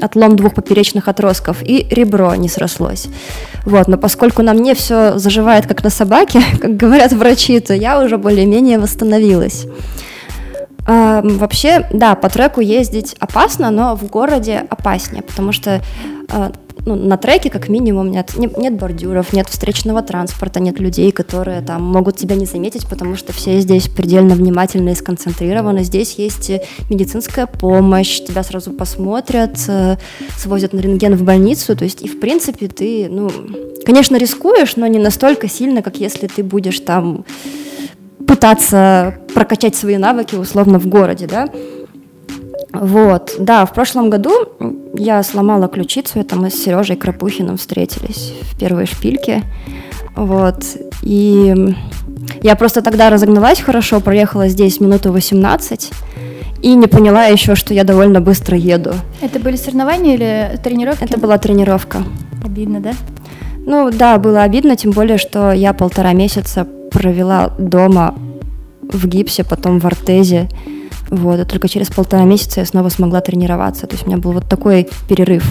отлом 0.00 0.36
двух 0.36 0.54
поперечных 0.54 1.08
отростков, 1.08 1.64
и 1.64 1.84
ребро 1.90 2.36
не 2.36 2.48
срослось. 2.48 3.08
Вот, 3.66 3.88
но 3.88 3.98
поскольку 3.98 4.42
на 4.42 4.52
мне 4.52 4.76
все 4.76 5.18
заживает 5.18 5.66
как 5.66 5.82
на 5.82 5.90
собаке, 5.90 6.40
как 6.60 6.76
говорят 6.76 7.12
врачи, 7.12 7.58
то 7.58 7.74
я 7.74 8.00
уже 8.00 8.18
более-менее 8.18 8.78
восстановилась. 8.78 9.66
А, 10.86 11.22
вообще, 11.22 11.86
да, 11.92 12.14
по 12.14 12.28
треку 12.28 12.60
ездить 12.60 13.16
опасно, 13.18 13.70
но 13.70 13.96
в 13.96 14.06
городе 14.08 14.64
опаснее, 14.68 15.22
потому 15.22 15.52
что 15.52 15.82
а, 16.28 16.52
ну, 16.86 16.94
на 16.94 17.16
треке 17.16 17.48
как 17.48 17.68
минимум 17.68 18.10
нет, 18.10 18.36
нет, 18.36 18.58
нет 18.58 18.74
бордюров, 18.74 19.32
нет 19.32 19.48
встречного 19.48 20.02
транспорта, 20.02 20.60
нет 20.60 20.78
людей, 20.78 21.10
которые 21.12 21.62
там 21.62 21.82
могут 21.82 22.16
тебя 22.16 22.36
не 22.36 22.44
заметить, 22.44 22.86
потому 22.86 23.16
что 23.16 23.32
все 23.32 23.60
здесь 23.60 23.88
предельно 23.88 24.34
внимательны 24.34 24.90
и 24.90 24.94
сконцентрированы. 24.94 25.84
Здесь 25.84 26.14
есть 26.18 26.50
медицинская 26.90 27.46
помощь, 27.46 28.20
тебя 28.20 28.42
сразу 28.42 28.72
посмотрят, 28.72 29.58
э, 29.68 29.96
свозят 30.36 30.74
на 30.74 30.80
рентген 30.80 31.14
в 31.16 31.22
больницу, 31.22 31.74
то 31.74 31.84
есть 31.84 32.02
и 32.02 32.08
в 32.08 32.20
принципе 32.20 32.68
ты, 32.68 33.08
ну, 33.10 33.30
конечно, 33.86 34.16
рискуешь, 34.16 34.76
но 34.76 34.86
не 34.86 34.98
настолько 34.98 35.48
сильно, 35.48 35.80
как 35.80 35.96
если 35.96 36.26
ты 36.26 36.42
будешь 36.42 36.80
там 36.80 37.24
пытаться 38.26 39.14
прокачать 39.34 39.74
свои 39.76 39.96
навыки 39.96 40.34
условно 40.34 40.78
в 40.78 40.86
городе, 40.86 41.26
да. 41.26 41.48
Вот, 42.72 43.36
да, 43.38 43.66
в 43.66 43.72
прошлом 43.72 44.10
году 44.10 44.32
я 44.94 45.22
сломала 45.22 45.68
ключицу, 45.68 46.18
это 46.18 46.36
мы 46.36 46.50
с 46.50 46.54
Сережей 46.54 46.96
Крапухиным 46.96 47.56
встретились 47.56 48.34
в 48.42 48.58
первой 48.58 48.86
шпильке, 48.86 49.42
вот, 50.16 50.64
и 51.02 51.54
я 52.42 52.56
просто 52.56 52.82
тогда 52.82 53.10
разогналась 53.10 53.60
хорошо, 53.60 54.00
проехала 54.00 54.48
здесь 54.48 54.80
минуту 54.80 55.12
18, 55.12 55.90
и 56.62 56.74
не 56.74 56.86
поняла 56.86 57.26
еще, 57.26 57.54
что 57.54 57.74
я 57.74 57.84
довольно 57.84 58.20
быстро 58.20 58.56
еду. 58.56 58.94
Это 59.20 59.38
были 59.38 59.54
соревнования 59.54 60.14
или 60.14 60.60
тренировки? 60.62 61.04
Это 61.04 61.18
была 61.18 61.38
тренировка. 61.38 62.02
Обидно, 62.44 62.80
да? 62.80 62.92
Ну 63.66 63.90
да, 63.92 64.18
было 64.18 64.42
обидно, 64.42 64.74
тем 64.76 64.90
более, 64.90 65.18
что 65.18 65.52
я 65.52 65.72
полтора 65.72 66.12
месяца 66.12 66.66
провела 66.94 67.52
дома 67.58 68.14
в 68.82 69.06
гипсе, 69.06 69.44
потом 69.44 69.80
в 69.80 69.86
ортезе. 69.86 70.48
Вот, 71.10 71.38
и 71.40 71.44
только 71.44 71.68
через 71.68 71.88
полтора 71.88 72.24
месяца 72.24 72.60
я 72.60 72.66
снова 72.66 72.88
смогла 72.88 73.20
тренироваться. 73.20 73.86
То 73.86 73.94
есть 73.94 74.06
у 74.06 74.08
меня 74.08 74.18
был 74.18 74.32
вот 74.32 74.48
такой 74.48 74.88
перерыв. 75.08 75.44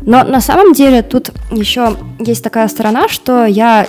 Но 0.00 0.24
на 0.24 0.40
самом 0.40 0.72
деле 0.72 1.02
тут 1.02 1.30
еще 1.52 1.96
есть 2.18 2.42
такая 2.42 2.68
сторона, 2.68 3.08
что 3.08 3.44
я 3.44 3.86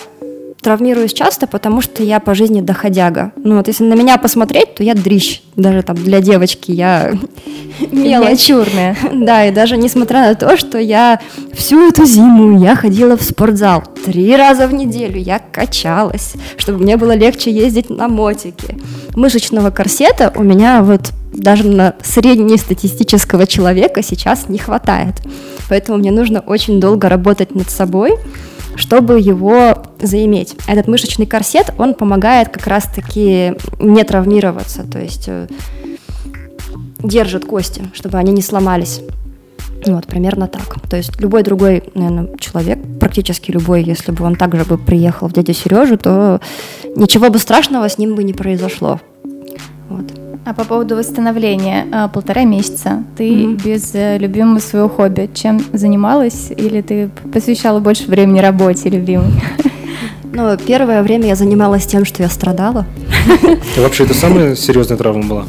травмируюсь 0.62 1.14
часто, 1.14 1.48
потому 1.48 1.82
что 1.82 2.04
я 2.04 2.20
по 2.20 2.36
жизни 2.36 2.62
доходяга. 2.62 3.32
Ну 3.38 3.58
вот 3.58 3.68
если 3.68 3.84
на 3.84 3.94
меня 3.94 4.18
посмотреть, 4.18 4.76
то 4.76 4.84
я 4.84 4.94
дрищ. 4.94 5.42
Даже 5.56 5.82
там 5.82 5.96
для 5.96 6.22
девочки 6.22 6.72
я 6.72 7.14
миниатюрная. 7.92 8.96
Да, 9.14 9.46
и 9.46 9.52
даже 9.52 9.78
несмотря 9.78 10.30
на 10.30 10.36
то, 10.36 10.58
что 10.58 10.78
я 10.78 11.20
всю 11.54 11.88
эту 11.88 12.06
зиму 12.06 12.60
я 12.62 12.76
ходила 12.76 13.18
в 13.18 13.22
спортзал 13.22 13.84
три 14.06 14.36
раза 14.36 14.68
в 14.68 14.74
неделю, 14.74 15.18
я 15.18 15.40
качалась, 15.40 16.34
чтобы 16.58 16.80
мне 16.80 16.98
было 16.98 17.16
легче 17.16 17.52
ездить 17.52 17.90
на 17.90 18.08
мотике. 18.08 18.78
Мышечного 19.16 19.72
корсета 19.72 20.32
у 20.36 20.44
меня 20.44 20.82
вот 20.84 21.12
даже 21.34 21.68
на 21.68 21.96
среднестатистического 22.04 23.46
человека 23.46 24.02
сейчас 24.02 24.50
не 24.50 24.58
хватает. 24.58 25.16
Поэтому 25.70 25.98
мне 25.98 26.12
нужно 26.12 26.40
очень 26.40 26.80
долго 26.80 27.10
работать 27.10 27.54
над 27.54 27.70
собой, 27.70 28.16
чтобы 28.80 29.20
его 29.20 29.84
заиметь. 30.02 30.56
Этот 30.68 30.88
мышечный 30.88 31.26
корсет, 31.26 31.74
он 31.78 31.94
помогает 31.94 32.50
как 32.50 32.66
раз-таки 32.66 33.54
не 33.80 34.04
травмироваться, 34.04 34.84
то 34.84 35.00
есть 35.00 35.26
э, 35.28 35.48
держит 37.00 37.46
кости, 37.46 37.84
чтобы 37.94 38.18
они 38.18 38.32
не 38.32 38.42
сломались. 38.42 39.02
Вот, 39.86 40.08
примерно 40.08 40.48
так. 40.48 40.82
То 40.90 40.98
есть 40.98 41.20
любой 41.20 41.44
другой, 41.44 41.84
наверное, 41.94 42.36
человек, 42.38 42.80
практически 43.00 43.52
любой, 43.52 43.84
если 43.84 44.12
бы 44.12 44.26
он 44.26 44.36
также 44.36 44.64
бы 44.64 44.78
приехал 44.78 45.28
в 45.28 45.34
дядю 45.34 45.54
Сережу, 45.54 45.98
то 45.98 46.42
ничего 46.96 47.30
бы 47.30 47.38
страшного 47.38 47.88
с 47.88 47.98
ним 47.98 48.16
бы 48.16 48.24
не 48.24 48.34
произошло. 48.34 49.00
Вот. 49.90 50.19
А 50.46 50.54
по 50.54 50.64
поводу 50.64 50.96
восстановления, 50.96 51.86
а, 51.92 52.08
полтора 52.08 52.44
месяца 52.44 53.04
ты 53.18 53.30
mm-hmm. 53.30 53.64
без 53.64 53.92
э, 53.94 54.18
любимого 54.18 54.60
своего 54.60 54.90
хобби, 54.90 55.30
чем 55.34 55.62
занималась 55.74 56.52
или 56.56 56.82
ты 56.82 57.10
посвящала 57.32 57.80
больше 57.80 58.06
времени 58.06 58.40
работе 58.40 58.90
любимой? 58.90 59.32
Ну, 60.32 60.56
первое 60.58 61.02
время 61.02 61.26
я 61.28 61.36
занималась 61.36 61.88
тем, 61.88 62.06
что 62.06 62.22
я 62.22 62.30
страдала. 62.30 62.86
Вообще 63.78 64.04
это 64.04 64.14
самая 64.14 64.56
серьезная 64.56 64.96
травма 64.96 65.24
была? 65.24 65.46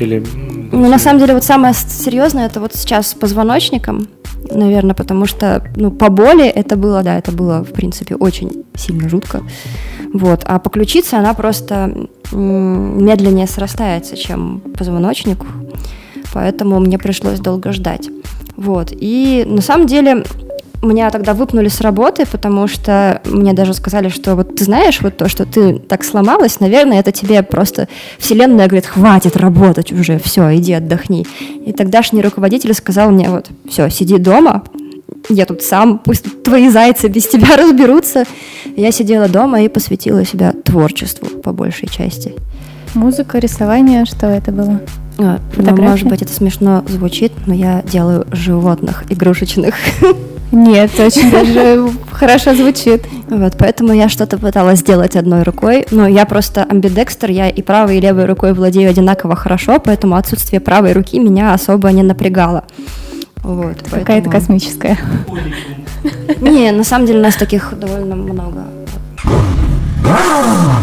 Или... 0.00 0.24
Ну, 0.72 0.88
на 0.88 0.98
самом 0.98 1.20
деле, 1.20 1.34
вот 1.34 1.44
самое 1.44 1.74
серьезное 1.74 2.46
это 2.46 2.58
вот 2.58 2.74
сейчас 2.74 3.08
с 3.08 3.14
позвоночником, 3.14 4.08
наверное, 4.50 4.94
потому 4.94 5.26
что, 5.26 5.62
ну, 5.76 5.90
по 5.90 6.08
боли 6.08 6.46
это 6.46 6.76
было, 6.76 7.02
да, 7.02 7.18
это 7.18 7.30
было, 7.30 7.62
в 7.62 7.72
принципе, 7.72 8.16
очень 8.16 8.64
сильно 8.74 9.08
жутко. 9.08 9.42
Вот. 10.14 10.42
А 10.46 10.58
по 10.58 10.70
ключице 10.70 11.14
она 11.14 11.34
просто 11.34 12.08
медленнее 12.32 13.46
срастается, 13.46 14.16
чем 14.16 14.60
позвоночник, 14.78 15.44
поэтому 16.32 16.80
мне 16.80 16.98
пришлось 16.98 17.38
долго 17.38 17.72
ждать. 17.72 18.08
Вот. 18.56 18.88
И 18.92 19.44
на 19.46 19.60
самом 19.60 19.86
деле 19.86 20.24
меня 20.86 21.10
тогда 21.10 21.32
выпнули 21.32 21.68
с 21.68 21.80
работы, 21.80 22.26
потому 22.26 22.66
что 22.66 23.20
мне 23.24 23.52
даже 23.52 23.72
сказали, 23.72 24.08
что 24.08 24.34
вот 24.34 24.56
ты 24.56 24.64
знаешь, 24.64 25.00
вот 25.00 25.16
то, 25.16 25.28
что 25.28 25.46
ты 25.46 25.78
так 25.78 26.04
сломалась, 26.04 26.58
наверное, 26.60 26.98
это 26.98 27.12
тебе 27.12 27.42
просто 27.42 27.88
вселенная 28.18 28.66
говорит, 28.66 28.86
хватит 28.86 29.36
работать 29.36 29.92
уже, 29.92 30.18
все, 30.18 30.54
иди 30.56 30.72
отдохни. 30.72 31.26
И 31.64 31.72
тогдашний 31.72 32.20
руководитель 32.20 32.74
сказал 32.74 33.10
мне, 33.10 33.30
вот, 33.30 33.48
все, 33.68 33.88
сиди 33.90 34.18
дома, 34.18 34.64
я 35.28 35.46
тут 35.46 35.62
сам, 35.62 35.98
пусть 35.98 36.42
твои 36.42 36.68
зайцы 36.68 37.08
без 37.08 37.28
тебя 37.28 37.56
разберутся. 37.56 38.24
Я 38.76 38.90
сидела 38.90 39.28
дома 39.28 39.62
и 39.62 39.68
посвятила 39.68 40.24
себя 40.24 40.52
творчеству 40.64 41.28
по 41.28 41.52
большей 41.52 41.88
части. 41.88 42.34
Музыка, 42.94 43.38
рисование, 43.38 44.04
что 44.04 44.26
это 44.26 44.52
было? 44.52 44.80
А, 45.18 45.38
ну, 45.56 45.76
может 45.76 46.08
быть, 46.08 46.22
это 46.22 46.32
смешно 46.32 46.84
звучит, 46.88 47.32
но 47.46 47.54
я 47.54 47.82
делаю 47.82 48.26
животных 48.32 49.04
игрушечных. 49.10 49.74
Нет, 50.52 50.90
очень 51.00 51.30
даже 51.30 51.90
хорошо 52.12 52.54
звучит. 52.54 53.02
Вот, 53.28 53.54
поэтому 53.58 53.92
я 53.92 54.08
что-то 54.10 54.38
пыталась 54.38 54.80
сделать 54.80 55.16
одной 55.16 55.42
рукой, 55.42 55.86
но 55.90 56.06
я 56.06 56.26
просто 56.26 56.64
амбидекстер, 56.64 57.30
я 57.30 57.48
и 57.48 57.62
правой, 57.62 57.96
и 57.96 58.00
левой 58.00 58.26
рукой 58.26 58.52
владею 58.52 58.90
одинаково 58.90 59.34
хорошо, 59.34 59.80
поэтому 59.80 60.14
отсутствие 60.16 60.60
правой 60.60 60.92
руки 60.92 61.18
меня 61.18 61.54
особо 61.54 61.90
не 61.90 62.02
напрягало. 62.02 62.64
Вот, 63.42 63.76
Какая-то 63.90 64.30
космическая. 64.30 64.98
Не, 66.40 66.70
на 66.70 66.84
самом 66.84 67.06
деле 67.06 67.20
нас 67.20 67.34
таких 67.34 67.72
довольно 67.78 68.14
много. 68.14 68.64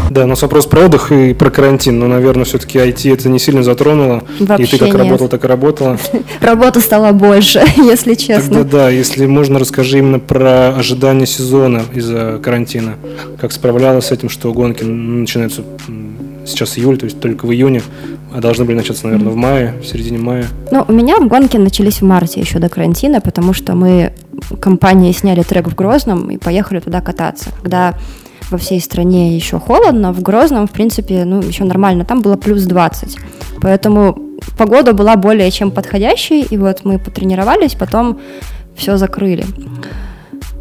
Да, 0.09 0.23
у 0.23 0.27
нас 0.27 0.41
вопрос 0.41 0.65
про 0.65 0.85
отдых 0.85 1.11
и 1.11 1.33
про 1.33 1.51
карантин, 1.51 1.99
но, 1.99 2.07
наверное, 2.07 2.43
все-таки 2.43 2.79
IT 2.79 3.13
это 3.13 3.29
не 3.29 3.37
сильно 3.37 3.61
затронуло. 3.61 4.23
Вообще 4.39 4.63
и 4.63 4.67
ты 4.67 4.77
как 4.79 4.87
нет. 4.87 4.97
работала, 4.97 5.29
так 5.29 5.45
и 5.45 5.47
работала. 5.47 5.97
Работа 6.41 6.81
стала 6.81 7.11
больше, 7.11 7.63
если 7.77 8.15
честно. 8.15 8.59
Тогда 8.59 8.77
да, 8.79 8.89
если 8.89 9.25
можно, 9.25 9.59
расскажи 9.59 9.99
именно 9.99 10.19
про 10.19 10.69
ожидание 10.69 11.27
сезона 11.27 11.83
из-за 11.93 12.39
карантина. 12.43 12.95
Как 13.39 13.51
справлялась 13.51 14.05
с 14.05 14.11
этим, 14.11 14.29
что 14.29 14.51
гонки 14.51 14.83
начинаются 14.83 15.63
сейчас 16.45 16.77
июль, 16.77 16.97
то 16.97 17.05
есть 17.05 17.19
только 17.19 17.45
в 17.45 17.51
июне, 17.51 17.83
а 18.33 18.41
должны 18.41 18.65
были 18.65 18.77
начаться, 18.77 19.05
наверное, 19.07 19.31
в 19.31 19.35
мае, 19.35 19.75
в 19.81 19.85
середине 19.85 20.17
мая. 20.17 20.47
Ну, 20.71 20.85
у 20.87 20.91
меня 20.91 21.19
гонки 21.19 21.57
начались 21.57 22.01
в 22.01 22.05
марте 22.05 22.39
еще 22.39 22.59
до 22.59 22.69
карантина, 22.69 23.21
потому 23.21 23.53
что 23.53 23.75
мы 23.75 24.13
компанией 24.59 25.13
сняли 25.13 25.43
трек 25.43 25.67
в 25.67 25.75
Грозном 25.75 26.31
и 26.31 26.37
поехали 26.37 26.79
туда 26.79 27.01
кататься. 27.01 27.49
Когда 27.61 27.95
во 28.49 28.57
всей 28.57 28.81
стране 28.81 29.35
еще 29.35 29.59
холодно, 29.59 30.11
в 30.13 30.21
Грозном, 30.21 30.67
в 30.67 30.71
принципе, 30.71 31.25
ну, 31.25 31.41
еще 31.41 31.63
нормально, 31.63 32.05
там 32.05 32.21
было 32.21 32.35
плюс 32.35 32.63
20. 32.63 33.17
Поэтому 33.61 34.17
погода 34.57 34.93
была 34.93 35.15
более 35.15 35.51
чем 35.51 35.71
подходящей, 35.71 36.41
и 36.41 36.57
вот 36.57 36.85
мы 36.85 36.99
потренировались, 36.99 37.75
потом 37.75 38.19
все 38.75 38.97
закрыли. 38.97 39.45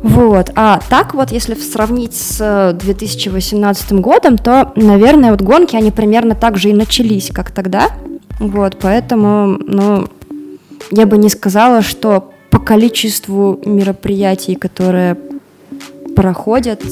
Вот. 0.03 0.51
А 0.55 0.81
так 0.89 1.15
вот, 1.15 1.33
если 1.33 1.55
сравнить 1.55 2.15
с 2.15 2.77
2018 2.81 3.93
годом, 3.95 4.39
то, 4.39 4.73
наверное, 4.77 5.33
вот 5.33 5.43
гонки, 5.43 5.75
они 5.75 5.91
примерно 5.91 6.35
так 6.35 6.57
же 6.57 6.71
и 6.71 6.73
начались, 6.73 7.31
как 7.33 7.51
тогда. 7.51 7.91
Вот, 8.39 8.77
поэтому, 8.81 9.59
ну, 9.67 10.07
я 10.93 11.07
бы 11.07 11.19
не 11.19 11.29
сказала, 11.29 11.83
что 11.83 12.33
по 12.51 12.61
количеству 12.61 13.61
мероприятий, 13.65 14.55
которые 14.55 15.17
проходят, 16.15 16.83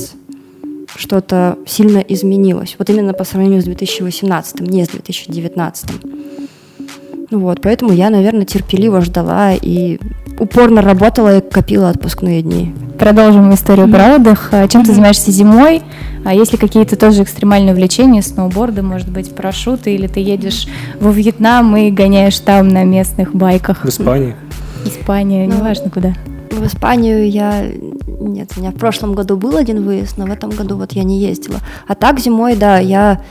что-то 0.95 1.59
сильно 1.66 1.99
изменилось. 1.99 2.76
Вот 2.78 2.88
именно 2.90 3.12
по 3.12 3.25
сравнению 3.25 3.61
с 3.61 3.64
2018, 3.64 4.61
не 4.61 4.85
с 4.85 4.88
2019. 4.88 5.90
Ну 7.31 7.40
вот, 7.40 7.61
поэтому 7.61 7.93
я, 7.93 8.11
наверное, 8.11 8.45
терпеливо 8.45 9.00
ждала 9.00 9.52
и 9.52 9.99
упорно 10.38 10.83
работала 10.83 11.38
и 11.38 11.40
копила 11.40 11.90
отпускные 11.90 12.43
дни. 12.43 12.73
Продолжим 12.99 13.52
историю 13.52 13.88
про 13.88 14.14
отдых. 14.14 14.50
А 14.52 14.69
чем 14.69 14.85
ты 14.85 14.93
занимаешься 14.93 15.31
зимой? 15.31 15.83
А 16.25 16.35
есть 16.35 16.52
ли 16.52 16.59
какие-то 16.59 16.97
тоже 16.97 17.23
экстремальные 17.23 17.73
увлечения, 17.73 18.23
сноуборды, 18.23 18.83
может 18.83 19.09
быть, 19.09 19.35
парашюты, 19.35 19.95
или 19.95 20.07
ты 20.07 20.21
едешь 20.21 20.66
во 21.00 21.11
Вьетнам 21.11 21.76
и 21.76 21.90
гоняешь 21.90 22.38
там 22.38 22.69
на 22.69 22.85
местных 22.85 23.35
байках? 23.35 23.85
В 23.85 23.88
Испании? 23.88 24.35
В 24.85 24.88
Испанию, 24.88 25.49
ну, 25.49 25.57
неважно 25.57 25.90
куда. 25.90 26.14
В 26.57 26.67
Испанию 26.67 27.31
я... 27.31 27.67
Нет, 27.67 28.53
у 28.57 28.61
меня 28.61 28.71
в 28.71 28.77
прошлом 28.77 29.15
году 29.15 29.37
был 29.37 29.57
один 29.57 29.85
выезд, 29.85 30.17
но 30.17 30.25
в 30.25 30.33
этом 30.33 30.51
году 30.51 30.77
вот 30.77 30.93
я 30.93 31.05
не 31.05 31.21
ездила. 31.21 31.61
А 31.87 31.95
так 31.95 32.19
зимой, 32.19 32.57
да, 32.57 32.79
я 32.79 33.23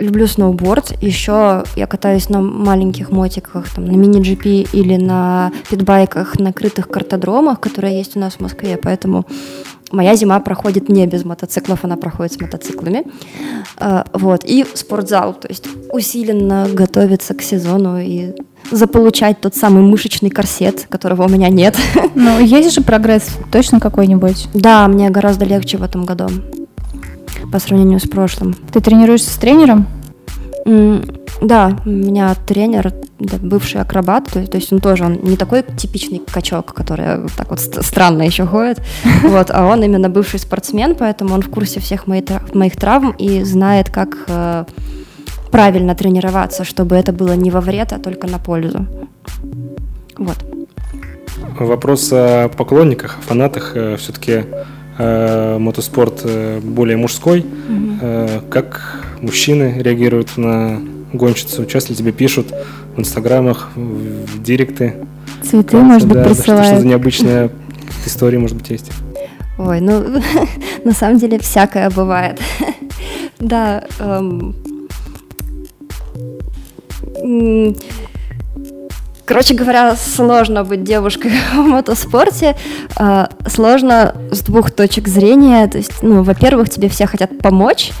люблю 0.00 0.26
сноуборд. 0.26 0.92
Еще 1.02 1.64
я 1.76 1.86
катаюсь 1.86 2.28
на 2.28 2.40
маленьких 2.40 3.10
мотиках, 3.10 3.68
там, 3.74 3.86
на 3.86 3.96
мини-GP 3.96 4.70
или 4.72 4.96
на 4.96 5.52
питбайках 5.68 6.38
на 6.38 6.52
крытых 6.52 6.88
картодромах, 6.88 7.60
которые 7.60 7.98
есть 7.98 8.16
у 8.16 8.20
нас 8.20 8.34
в 8.34 8.40
Москве, 8.40 8.78
поэтому 8.80 9.26
моя 9.90 10.14
зима 10.16 10.40
проходит 10.40 10.88
не 10.88 11.06
без 11.06 11.24
мотоциклов, 11.24 11.84
она 11.84 11.96
проходит 11.96 12.32
с 12.32 12.40
мотоциклами. 12.40 13.04
А, 13.76 14.06
вот. 14.12 14.44
И 14.44 14.64
спортзал, 14.74 15.34
то 15.34 15.48
есть 15.48 15.66
усиленно 15.92 16.66
готовиться 16.72 17.34
к 17.34 17.42
сезону 17.42 17.98
и 17.98 18.34
заполучать 18.70 19.40
тот 19.40 19.56
самый 19.56 19.82
мышечный 19.82 20.30
корсет, 20.30 20.86
которого 20.88 21.24
у 21.24 21.28
меня 21.28 21.48
нет. 21.48 21.76
Ну, 22.14 22.38
есть 22.38 22.74
же 22.74 22.82
прогресс 22.82 23.28
точно 23.50 23.80
какой-нибудь? 23.80 24.48
Да, 24.52 24.86
мне 24.88 25.10
гораздо 25.10 25.44
легче 25.44 25.78
в 25.78 25.82
этом 25.82 26.04
году 26.04 26.28
по 27.50 27.58
сравнению 27.58 27.98
с 27.98 28.08
прошлым. 28.08 28.54
Ты 28.72 28.80
тренируешься 28.80 29.30
с 29.30 29.36
тренером? 29.36 29.86
Mm, 30.66 31.20
да, 31.40 31.78
у 31.86 31.88
меня 31.88 32.34
тренер, 32.46 32.92
да, 33.18 33.36
бывший 33.38 33.80
акробат, 33.80 34.26
то, 34.26 34.46
то 34.46 34.56
есть 34.58 34.72
он 34.72 34.80
тоже 34.80 35.04
он 35.04 35.20
не 35.22 35.36
такой 35.36 35.62
типичный 35.62 36.20
качок, 36.30 36.74
который 36.74 37.22
вот 37.22 37.32
так 37.32 37.50
вот 37.50 37.60
странно 37.60 38.22
еще 38.22 38.44
ходит, 38.44 38.80
вот, 39.22 39.50
а 39.50 39.66
он 39.66 39.82
именно 39.82 40.10
бывший 40.10 40.38
спортсмен, 40.38 40.94
поэтому 40.94 41.34
он 41.34 41.42
в 41.42 41.48
курсе 41.48 41.80
всех 41.80 42.06
моих, 42.06 42.24
моих 42.52 42.76
травм 42.76 43.12
и 43.12 43.42
знает, 43.42 43.88
как 43.88 44.16
э, 44.28 44.64
правильно 45.50 45.94
тренироваться, 45.94 46.64
чтобы 46.64 46.96
это 46.96 47.12
было 47.12 47.32
не 47.32 47.50
во 47.50 47.60
вред, 47.60 47.92
а 47.92 47.98
только 47.98 48.26
на 48.26 48.38
пользу. 48.38 48.86
Вот. 50.18 50.36
Вопрос 51.58 52.10
о 52.12 52.48
поклонниках, 52.48 53.18
о 53.18 53.22
фанатах. 53.22 53.72
Э, 53.74 53.96
Все-таки 53.96 54.44
э, 54.98 55.58
мотоспорт 55.58 56.20
э, 56.24 56.60
более 56.60 56.96
мужской. 56.96 57.40
Угу. 57.40 57.98
Э, 58.02 58.40
как 58.50 59.04
мужчины 59.22 59.76
реагируют 59.78 60.36
на 60.36 60.80
гонщицу? 61.12 61.66
Часто 61.66 61.94
тебе 61.94 62.12
пишут 62.12 62.52
в 62.96 63.00
инстаграмах, 63.00 63.70
в 63.74 64.42
директы? 64.42 64.94
Цветы, 65.42 65.72
как, 65.72 65.82
может 65.82 66.08
да, 66.08 66.14
быть, 66.14 66.24
присылают. 66.24 66.64
Что, 66.64 66.74
что 66.74 66.80
за 66.80 66.86
необычная 66.86 67.50
история, 68.06 68.38
может 68.38 68.56
быть, 68.56 68.70
есть? 68.70 68.90
Ой, 69.58 69.80
ну, 69.80 70.22
на 70.84 70.92
самом 70.92 71.18
деле 71.18 71.38
всякое 71.38 71.90
бывает. 71.90 72.40
да, 73.38 73.84
эм, 73.98 74.54
Короче 79.30 79.54
говоря, 79.54 79.94
сложно 79.94 80.64
быть 80.64 80.82
девушкой 80.82 81.30
в 81.52 81.58
мотоспорте. 81.58 82.56
Э, 82.98 83.26
сложно 83.46 84.16
с 84.32 84.40
двух 84.40 84.72
точек 84.72 85.06
зрения. 85.06 85.68
То 85.68 85.78
есть, 85.78 86.02
ну, 86.02 86.24
во-первых, 86.24 86.68
тебе 86.68 86.88
все 86.88 87.06
хотят 87.06 87.38
помочь, 87.38 87.92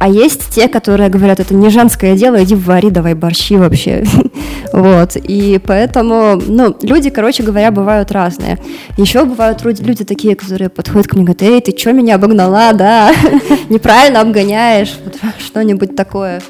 а 0.00 0.08
есть 0.08 0.48
те, 0.48 0.66
которые 0.66 1.10
говорят, 1.10 1.40
это 1.40 1.52
не 1.54 1.68
женское 1.68 2.16
дело, 2.16 2.42
иди 2.42 2.54
вари, 2.54 2.88
давай 2.88 3.12
борщи 3.12 3.58
вообще. 3.58 4.02
вот. 4.72 5.14
И 5.16 5.60
поэтому, 5.62 6.36
ну, 6.36 6.74
люди, 6.80 7.10
короче 7.10 7.42
говоря, 7.42 7.70
бывают 7.70 8.10
разные. 8.10 8.58
Еще 8.96 9.26
бывают 9.26 9.62
люди 9.62 10.06
такие, 10.06 10.36
которые 10.36 10.70
подходят 10.70 11.06
ко 11.06 11.16
мне 11.16 11.24
и 11.24 11.26
говорят, 11.26 11.42
эй, 11.42 11.60
ты 11.60 11.78
что 11.78 11.92
меня 11.92 12.14
обогнала, 12.14 12.72
да? 12.72 13.12
Неправильно 13.68 14.22
обгоняешь, 14.22 14.98
что-нибудь 15.38 15.94
такое. 15.94 16.40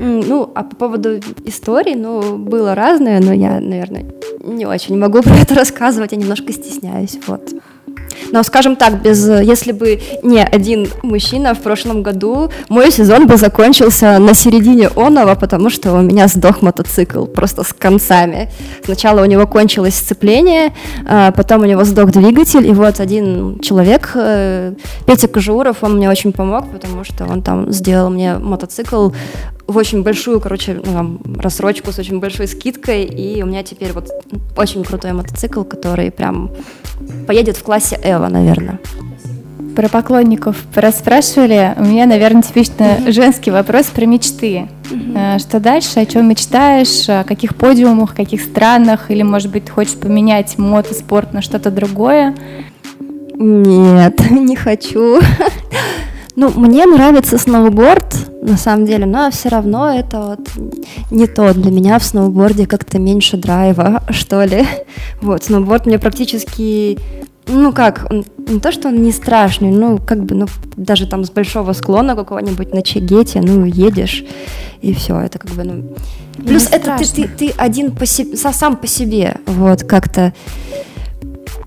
Ну, 0.00 0.50
а 0.52 0.64
по 0.64 0.74
поводу 0.74 1.20
истории, 1.44 1.94
ну, 1.94 2.36
было 2.36 2.74
разное, 2.74 3.20
но 3.20 3.32
я, 3.32 3.60
наверное, 3.60 4.06
не 4.44 4.66
очень 4.66 4.98
могу 4.98 5.22
про 5.22 5.36
это 5.36 5.54
рассказывать, 5.54 6.10
я 6.10 6.18
немножко 6.18 6.52
стесняюсь, 6.52 7.16
вот. 7.28 7.52
Но, 8.30 8.42
скажем 8.42 8.76
так, 8.76 9.02
без, 9.02 9.26
если 9.26 9.72
бы 9.72 10.00
не 10.22 10.42
один 10.42 10.88
мужчина 11.02 11.54
в 11.54 11.60
прошлом 11.60 12.02
году, 12.02 12.50
мой 12.68 12.90
сезон 12.90 13.26
бы 13.26 13.36
закончился 13.36 14.18
на 14.18 14.34
середине 14.34 14.88
онова, 14.96 15.34
потому 15.34 15.70
что 15.70 15.92
у 15.92 16.00
меня 16.00 16.28
сдох 16.28 16.62
мотоцикл 16.62 17.24
просто 17.24 17.64
с 17.64 17.72
концами. 17.72 18.50
Сначала 18.84 19.22
у 19.22 19.24
него 19.24 19.46
кончилось 19.46 19.94
сцепление, 19.94 20.72
а 21.06 21.32
потом 21.32 21.62
у 21.62 21.64
него 21.64 21.84
сдох 21.84 22.10
двигатель, 22.10 22.66
и 22.66 22.72
вот 22.72 23.00
один 23.00 23.58
человек, 23.60 24.12
э, 24.14 24.74
Петя 25.06 25.28
Кожуров, 25.28 25.78
он 25.82 25.96
мне 25.96 26.10
очень 26.10 26.32
помог, 26.32 26.70
потому 26.70 27.04
что 27.04 27.24
он 27.24 27.42
там 27.42 27.72
сделал 27.72 28.10
мне 28.10 28.38
мотоцикл 28.38 29.10
в 29.66 29.76
очень 29.76 30.02
большую, 30.02 30.40
короче, 30.40 30.80
ну, 30.84 31.20
рассрочку 31.38 31.92
с 31.92 31.98
очень 31.98 32.20
большой 32.20 32.48
скидкой, 32.48 33.04
и 33.04 33.42
у 33.42 33.46
меня 33.46 33.62
теперь 33.62 33.92
вот 33.92 34.10
очень 34.56 34.84
крутой 34.84 35.12
мотоцикл, 35.12 35.62
который 35.62 36.10
прям 36.10 36.50
поедет 37.26 37.56
в 37.56 37.62
классе 37.62 37.98
Эва, 38.02 38.28
наверное. 38.28 38.80
Про 39.76 39.88
поклонников 39.88 40.56
расспрашивали. 40.74 41.74
У 41.78 41.84
меня, 41.84 42.04
наверное, 42.04 42.42
типично 42.42 42.82
mm-hmm. 42.82 43.12
женский 43.12 43.50
вопрос 43.50 43.86
про 43.86 44.04
мечты. 44.04 44.68
Mm-hmm. 44.90 45.38
Что 45.38 45.60
дальше, 45.60 46.00
о 46.00 46.04
чем 46.04 46.28
мечтаешь, 46.28 47.08
о 47.08 47.24
каких 47.24 47.56
подиумах, 47.56 48.14
каких 48.14 48.42
странах, 48.42 49.10
или, 49.10 49.22
может 49.22 49.50
быть, 49.50 49.64
ты 49.64 49.72
хочешь 49.72 49.94
поменять 49.94 50.58
мотоспорт 50.58 51.32
на 51.32 51.40
что-то 51.40 51.70
другое? 51.70 52.34
Нет, 53.34 54.20
не 54.30 54.56
хочу. 54.56 55.20
Ну, 56.34 56.50
мне 56.50 56.86
нравится 56.86 57.36
сноуборд, 57.36 58.16
на 58.42 58.56
самом 58.56 58.86
деле, 58.86 59.04
но 59.06 59.30
все 59.30 59.50
равно 59.50 59.92
это 59.92 60.20
вот 60.20 60.50
не 61.10 61.26
то. 61.26 61.52
Для 61.52 61.70
меня 61.70 61.98
в 61.98 62.04
сноуборде 62.04 62.66
как-то 62.66 62.98
меньше 62.98 63.36
драйва, 63.36 64.02
что 64.10 64.44
ли. 64.44 64.66
Вот, 65.20 65.44
сноуборд 65.44 65.86
мне 65.86 65.98
практически 65.98 66.98
ну 67.46 67.72
как, 67.72 68.06
он, 68.08 68.24
не 68.38 68.60
то, 68.60 68.70
что 68.70 68.88
он 68.88 69.02
не 69.02 69.10
страшный, 69.10 69.70
ну 69.70 69.98
как 69.98 70.24
бы, 70.24 70.34
ну 70.34 70.46
даже 70.76 71.06
там 71.06 71.24
с 71.24 71.30
большого 71.30 71.72
склона 71.72 72.14
какого-нибудь 72.14 72.72
на 72.72 72.82
Чегете, 72.82 73.40
ну 73.40 73.64
едешь 73.64 74.24
и 74.80 74.94
все, 74.94 75.18
это 75.18 75.40
как 75.40 75.50
бы, 75.50 75.64
ну 75.64 75.96
плюс 76.44 76.68
это 76.70 76.96
ты, 76.96 77.04
ты, 77.04 77.28
ты 77.28 77.50
один 77.56 77.90
по 77.90 78.06
себе, 78.06 78.36
сам 78.36 78.76
по 78.76 78.86
себе, 78.86 79.38
вот 79.46 79.82
как-то 79.82 80.32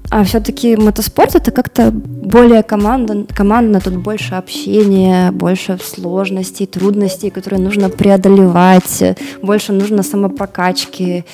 а 0.10 0.24
все-таки 0.24 0.76
мотоспорт 0.76 1.36
это 1.36 1.52
как-то 1.52 1.92
более 1.92 2.64
командно, 2.64 3.26
командно, 3.34 3.80
тут 3.82 3.98
больше 3.98 4.36
общения, 4.36 5.32
больше 5.32 5.78
сложностей, 5.84 6.68
трудностей, 6.68 7.30
которые 7.30 7.60
нужно 7.60 7.90
преодолевать, 7.90 9.18
больше 9.42 9.74
нужно 9.74 10.04
самопрокачки. 10.04 11.26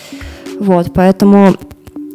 Вот, 0.60 0.94
поэтому 0.94 1.56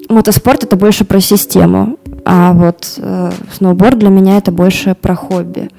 мотоспорт 0.08 0.64
это 0.64 0.76
больше 0.76 1.04
про 1.04 1.20
систему, 1.20 1.98
а 2.24 2.52
вот 2.52 2.94
э, 2.98 3.32
сноуборд 3.52 3.98
для 3.98 4.08
меня 4.08 4.38
это 4.38 4.52
больше 4.52 4.94
про 4.94 5.14
хобби. 5.14 5.70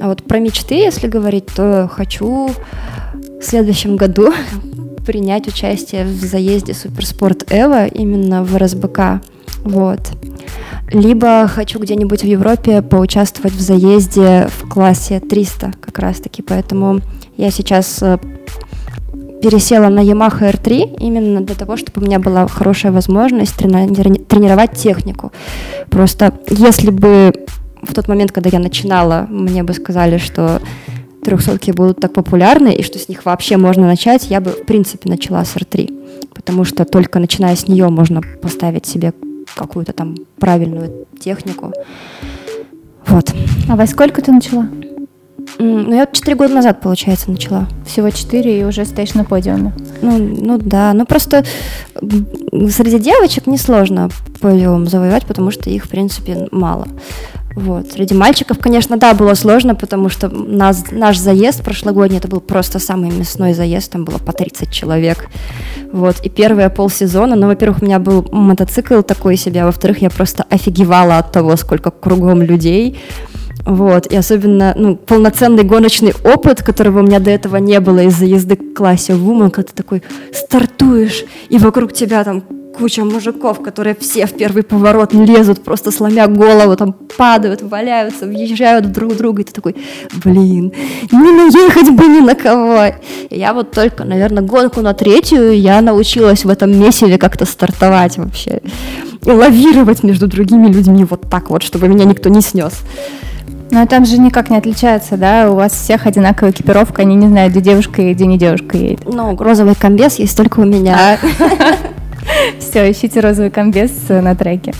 А 0.00 0.08
вот 0.08 0.22
про 0.22 0.38
мечты, 0.38 0.74
если 0.74 1.08
говорить, 1.08 1.46
то 1.46 1.90
хочу 1.92 2.50
в 3.14 3.42
следующем 3.42 3.96
году 3.96 4.32
принять 5.06 5.46
участие 5.46 6.04
в 6.04 6.24
заезде 6.24 6.74
Суперспорт 6.74 7.52
Эва 7.52 7.86
именно 7.86 8.42
в 8.42 8.56
РСБК 8.56 9.20
вот. 9.64 10.00
Либо 10.92 11.46
хочу 11.46 11.78
где-нибудь 11.78 12.22
в 12.22 12.26
Европе 12.26 12.82
поучаствовать 12.82 13.52
в 13.52 13.60
заезде 13.60 14.48
в 14.48 14.68
классе 14.68 15.20
300 15.20 15.74
как 15.80 15.98
раз-таки, 15.98 16.42
поэтому 16.42 17.00
я 17.36 17.50
сейчас 17.50 18.02
э, 18.02 18.18
пересела 19.40 19.88
на 19.88 20.00
Yamaha 20.00 20.52
R3 20.52 20.96
именно 20.98 21.40
для 21.40 21.54
того, 21.54 21.76
чтобы 21.76 22.02
у 22.02 22.04
меня 22.04 22.18
была 22.18 22.46
хорошая 22.48 22.92
возможность 22.92 23.56
трени- 23.56 24.24
тренировать 24.24 24.72
технику. 24.72 25.32
Просто 25.90 26.34
если 26.48 26.90
бы 26.90 27.32
в 27.82 27.94
тот 27.94 28.08
момент, 28.08 28.32
когда 28.32 28.50
я 28.50 28.58
начинала, 28.58 29.26
мне 29.30 29.62
бы 29.62 29.72
сказали, 29.72 30.18
что 30.18 30.60
трехсотки 31.24 31.70
будут 31.70 32.00
так 32.00 32.12
популярны 32.12 32.74
и 32.74 32.82
что 32.82 32.98
с 32.98 33.08
них 33.08 33.24
вообще 33.24 33.56
можно 33.56 33.86
начать, 33.86 34.28
я 34.28 34.40
бы 34.40 34.50
в 34.50 34.66
принципе 34.66 35.08
начала 35.08 35.44
с 35.44 35.54
R3, 35.56 36.28
потому 36.34 36.64
что 36.64 36.84
только 36.84 37.18
начиная 37.18 37.56
с 37.56 37.68
нее 37.68 37.88
можно 37.88 38.20
поставить 38.42 38.86
себе 38.86 39.12
какую-то 39.54 39.92
там 39.92 40.16
правильную 40.38 41.06
технику. 41.18 41.72
Вот. 43.06 43.32
А 43.68 43.76
во 43.76 43.86
сколько 43.86 44.22
ты 44.22 44.32
начала? 44.32 44.68
Ну, 45.58 45.94
я 45.94 46.06
четыре 46.06 46.36
года 46.36 46.54
назад, 46.54 46.80
получается, 46.80 47.30
начала. 47.30 47.66
Всего 47.84 48.10
четыре 48.10 48.60
и 48.60 48.64
уже 48.64 48.84
стоишь 48.84 49.14
на 49.14 49.24
подиуме. 49.24 49.72
Ну, 50.00 50.18
ну 50.18 50.58
да, 50.58 50.92
ну 50.92 51.04
просто 51.06 51.44
среди 52.00 52.98
девочек 52.98 53.46
несложно 53.46 54.10
подиум 54.40 54.86
завоевать, 54.86 55.26
потому 55.26 55.50
что 55.50 55.70
их, 55.70 55.84
в 55.84 55.88
принципе, 55.88 56.48
мало. 56.50 56.88
Вот. 57.56 57.92
Среди 57.92 58.14
мальчиков, 58.14 58.58
конечно, 58.58 58.96
да, 58.96 59.12
было 59.12 59.34
сложно, 59.34 59.74
потому 59.74 60.08
что 60.08 60.28
нас, 60.28 60.84
наш 60.90 61.18
заезд 61.18 61.64
прошлогодний, 61.64 62.18
это 62.18 62.28
был 62.28 62.40
просто 62.40 62.78
самый 62.78 63.10
мясной 63.10 63.54
заезд, 63.54 63.92
там 63.92 64.04
было 64.04 64.18
по 64.18 64.32
30 64.32 64.70
человек. 64.70 65.28
Вот. 65.92 66.20
И 66.22 66.28
первые 66.28 66.70
полсезона, 66.70 67.36
ну, 67.36 67.48
во-первых, 67.48 67.82
у 67.82 67.84
меня 67.84 67.98
был 67.98 68.26
мотоцикл 68.30 69.02
такой 69.02 69.36
себе, 69.36 69.62
а 69.62 69.66
во-вторых, 69.66 70.02
я 70.02 70.10
просто 70.10 70.44
офигевала 70.48 71.18
от 71.18 71.32
того, 71.32 71.56
сколько 71.56 71.90
кругом 71.90 72.42
людей. 72.42 72.98
Вот, 73.66 74.06
и 74.06 74.16
особенно, 74.16 74.72
ну, 74.74 74.96
полноценный 74.96 75.64
гоночный 75.64 76.14
опыт, 76.24 76.62
которого 76.62 77.00
у 77.00 77.02
меня 77.02 77.20
до 77.20 77.30
этого 77.30 77.56
не 77.56 77.78
было 77.80 78.04
из-за 78.04 78.24
езды 78.24 78.56
в 78.56 78.74
классе 78.74 79.12
Woman, 79.12 79.50
когда 79.50 79.68
ты 79.68 79.74
такой 79.74 80.02
стартуешь, 80.32 81.24
и 81.50 81.58
вокруг 81.58 81.92
тебя 81.92 82.24
там 82.24 82.42
куча 82.80 83.04
мужиков, 83.04 83.60
которые 83.60 83.94
все 83.94 84.26
в 84.26 84.32
первый 84.32 84.62
поворот 84.62 85.12
лезут, 85.12 85.62
просто 85.62 85.90
сломя 85.90 86.26
голову, 86.26 86.76
там 86.76 86.94
падают, 86.94 87.60
валяются, 87.60 88.26
въезжают 88.26 88.90
друг 88.90 89.12
в 89.12 89.18
друга, 89.18 89.42
и 89.42 89.44
ты 89.44 89.52
такой, 89.52 89.76
блин, 90.24 90.72
не 91.12 91.30
наехать 91.30 91.90
бы 91.90 92.04
ни 92.06 92.20
на 92.20 92.34
кого. 92.34 92.86
И 93.28 93.38
я 93.38 93.52
вот 93.52 93.72
только, 93.72 94.04
наверное, 94.04 94.42
гонку 94.42 94.80
на 94.80 94.94
третью 94.94 95.54
я 95.58 95.82
научилась 95.82 96.44
в 96.46 96.48
этом 96.48 96.70
месиве 96.78 97.18
как-то 97.18 97.44
стартовать 97.44 98.16
вообще 98.16 98.62
и 99.26 99.30
лавировать 99.30 100.02
между 100.02 100.26
другими 100.26 100.68
людьми 100.68 101.04
вот 101.04 101.28
так 101.28 101.50
вот, 101.50 101.62
чтобы 101.62 101.86
меня 101.86 102.06
никто 102.06 102.30
не 102.30 102.40
снес. 102.40 102.72
Но 103.70 103.86
там 103.86 104.04
же 104.04 104.18
никак 104.18 104.50
не 104.50 104.56
отличается, 104.56 105.16
да? 105.16 105.50
У 105.50 105.54
вас 105.54 105.72
всех 105.72 106.06
одинаковая 106.06 106.50
экипировка, 106.50 107.02
они 107.02 107.14
не 107.14 107.28
знают, 107.28 107.52
где 107.52 107.60
девушка 107.60 108.02
и 108.02 108.14
где 108.14 108.26
не 108.26 108.36
девушка 108.36 108.76
едет. 108.76 109.00
Ну, 109.04 109.36
розовый 109.36 109.76
комбез 109.76 110.18
есть 110.18 110.36
только 110.36 110.60
у 110.60 110.64
меня. 110.64 111.18
Все, 112.58 112.90
ищите 112.90 113.20
розовый 113.20 113.50
комбез 113.50 113.92
на 114.08 114.34
треке. 114.34 114.72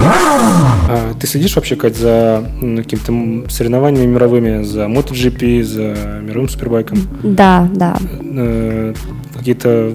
А 0.00 1.14
ты 1.18 1.26
следишь 1.26 1.56
вообще, 1.56 1.76
Кать, 1.76 1.96
за 1.96 2.44
какими-то 2.60 3.50
соревнованиями 3.50 4.12
мировыми, 4.12 4.62
за 4.62 4.84
MotoGP, 4.84 5.62
за 5.62 6.20
мировым 6.22 6.48
супербайком? 6.48 6.98
Да, 7.22 7.68
да. 7.74 7.96
Э, 8.22 8.94
какие-то 9.34 9.94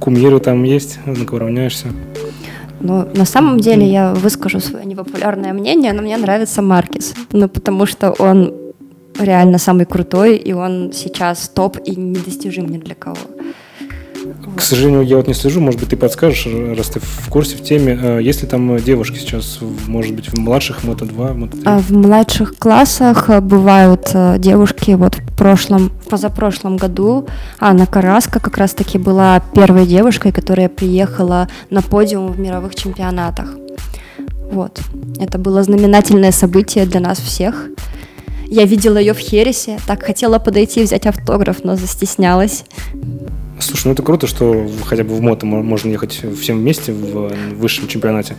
кумиры 0.00 0.38
там 0.40 0.62
есть, 0.64 0.98
на 1.06 1.24
кого 1.24 1.38
равняешься? 1.40 1.86
Ну, 2.80 3.08
на 3.14 3.24
самом 3.24 3.60
деле 3.60 3.90
я 3.90 4.12
выскажу 4.12 4.60
свое 4.60 4.84
непопулярное 4.84 5.54
мнение, 5.54 5.92
но 5.94 6.02
мне 6.02 6.18
нравится 6.18 6.60
Маркис. 6.60 7.14
Ну, 7.32 7.48
потому 7.48 7.86
что 7.86 8.10
он 8.10 8.52
реально 9.18 9.58
самый 9.58 9.86
крутой, 9.86 10.36
и 10.36 10.52
он 10.52 10.92
сейчас 10.92 11.48
топ 11.48 11.78
и 11.82 11.96
недостижим 11.96 12.66
ни 12.66 12.76
для 12.76 12.94
кого. 12.94 13.16
К 14.56 14.60
сожалению, 14.60 15.02
я 15.02 15.16
вот 15.16 15.26
не 15.26 15.34
слежу, 15.34 15.60
может 15.60 15.80
быть, 15.80 15.90
ты 15.90 15.96
подскажешь, 15.96 16.46
раз 16.76 16.88
ты 16.88 17.00
в 17.00 17.28
курсе, 17.28 17.56
в 17.56 17.62
теме, 17.62 17.98
э, 18.00 18.22
есть 18.22 18.42
ли 18.42 18.48
там 18.48 18.76
девушки 18.78 19.18
сейчас, 19.18 19.58
может 19.86 20.14
быть, 20.14 20.28
в 20.28 20.38
младших 20.38 20.84
Мото-2, 20.84 21.34
Мото-3? 21.34 21.62
А 21.64 21.78
в 21.78 21.90
младших 21.90 22.56
классах 22.56 23.28
э, 23.30 23.40
бывают 23.40 24.10
э, 24.14 24.36
девушки, 24.38 24.92
вот 24.92 25.16
в 25.16 25.36
прошлом, 25.36 25.90
позапрошлом 26.08 26.76
году 26.76 27.26
Анна 27.58 27.86
Караска 27.86 28.40
как 28.40 28.56
раз-таки 28.56 28.98
была 28.98 29.40
первой 29.54 29.86
девушкой, 29.86 30.32
которая 30.32 30.68
приехала 30.68 31.48
на 31.70 31.82
подиум 31.82 32.32
в 32.32 32.38
мировых 32.38 32.74
чемпионатах. 32.74 33.48
Вот. 34.50 34.80
Это 35.18 35.38
было 35.38 35.62
знаменательное 35.62 36.32
событие 36.32 36.86
для 36.86 37.00
нас 37.00 37.18
всех. 37.18 37.68
Я 38.46 38.64
видела 38.64 38.98
ее 38.98 39.14
в 39.14 39.18
Хересе, 39.18 39.78
так 39.86 40.04
хотела 40.04 40.38
подойти 40.38 40.80
и 40.80 40.84
взять 40.84 41.06
автограф, 41.06 41.64
но 41.64 41.76
застеснялась. 41.76 42.64
Слушай, 43.64 43.86
ну 43.86 43.92
это 43.92 44.02
круто, 44.02 44.26
что 44.26 44.68
хотя 44.84 45.04
бы 45.04 45.14
в 45.14 45.22
мото 45.22 45.46
можно 45.46 45.90
ехать 45.90 46.20
всем 46.38 46.58
вместе 46.58 46.92
в 46.92 47.32
высшем 47.54 47.88
чемпионате. 47.88 48.36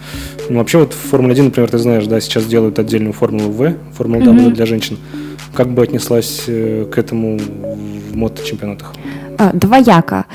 Ну 0.49 0.59
вообще 0.59 0.77
вот 0.77 0.93
в 0.93 0.97
Формуле 0.97 1.33
1, 1.33 1.45
например, 1.45 1.69
ты 1.69 1.79
знаешь, 1.79 2.05
да, 2.05 2.21
сейчас 2.21 2.45
делают 2.45 2.77
отдельную 2.77 3.13
Формулу 3.13 3.51
В, 3.51 3.73
Формулу 3.97 4.23
W 4.23 4.35
mm-hmm. 4.35 4.51
для 4.51 4.65
женщин. 4.67 4.97
Как 5.55 5.69
бы 5.69 5.81
отнеслась 5.81 6.43
э, 6.47 6.85
к 6.91 6.97
этому 6.99 7.39
в 7.39 8.15
мото-чемпионатах? 8.15 8.93
А, 9.39 9.51
двояко. 9.53 10.25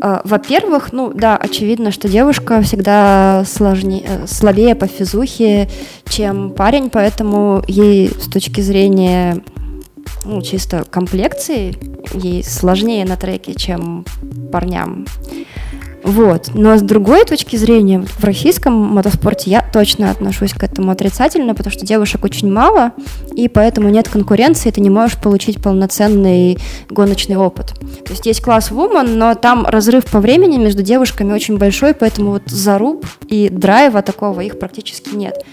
А, 0.00 0.20
во-первых, 0.24 0.92
ну 0.92 1.12
да, 1.12 1.36
очевидно, 1.36 1.90
что 1.90 2.08
девушка 2.08 2.62
всегда 2.62 3.44
сложнее, 3.46 4.04
э, 4.06 4.26
слабее 4.28 4.76
по 4.76 4.86
физухе, 4.86 5.68
чем 6.08 6.50
парень, 6.50 6.90
поэтому 6.90 7.64
ей 7.66 8.08
с 8.08 8.28
точки 8.28 8.60
зрения 8.60 9.42
ну, 10.24 10.40
чисто 10.42 10.84
комплекции 10.88 11.74
ей 12.14 12.44
сложнее 12.44 13.04
на 13.04 13.16
треке, 13.16 13.54
чем 13.54 14.04
парням. 14.52 15.06
Вот. 16.02 16.50
Но 16.54 16.76
с 16.76 16.82
другой 16.82 17.24
точки 17.24 17.56
зрения, 17.56 18.00
в 18.00 18.24
российском 18.24 18.72
мотоспорте 18.72 19.50
я 19.50 19.62
точно 19.62 20.10
отношусь 20.10 20.52
к 20.52 20.62
этому 20.62 20.90
отрицательно, 20.90 21.54
потому 21.54 21.72
что 21.72 21.84
девушек 21.84 22.24
очень 22.24 22.50
мало, 22.50 22.92
и 23.34 23.48
поэтому 23.48 23.90
нет 23.90 24.08
конкуренции, 24.08 24.70
ты 24.70 24.80
не 24.80 24.90
можешь 24.90 25.18
получить 25.18 25.62
полноценный 25.62 26.58
гоночный 26.88 27.36
опыт. 27.36 27.74
То 28.04 28.12
есть 28.12 28.26
есть 28.26 28.40
класс 28.40 28.70
Woman, 28.70 29.14
но 29.16 29.34
там 29.34 29.66
разрыв 29.66 30.06
по 30.06 30.20
времени 30.20 30.56
между 30.56 30.82
девушками 30.82 31.32
очень 31.32 31.58
большой, 31.58 31.94
поэтому 31.94 32.32
вот 32.32 32.42
заруб 32.46 33.04
и 33.28 33.48
драйва 33.50 34.02
такого 34.02 34.40
их 34.40 34.58
практически 34.58 35.14
нет. 35.14 35.44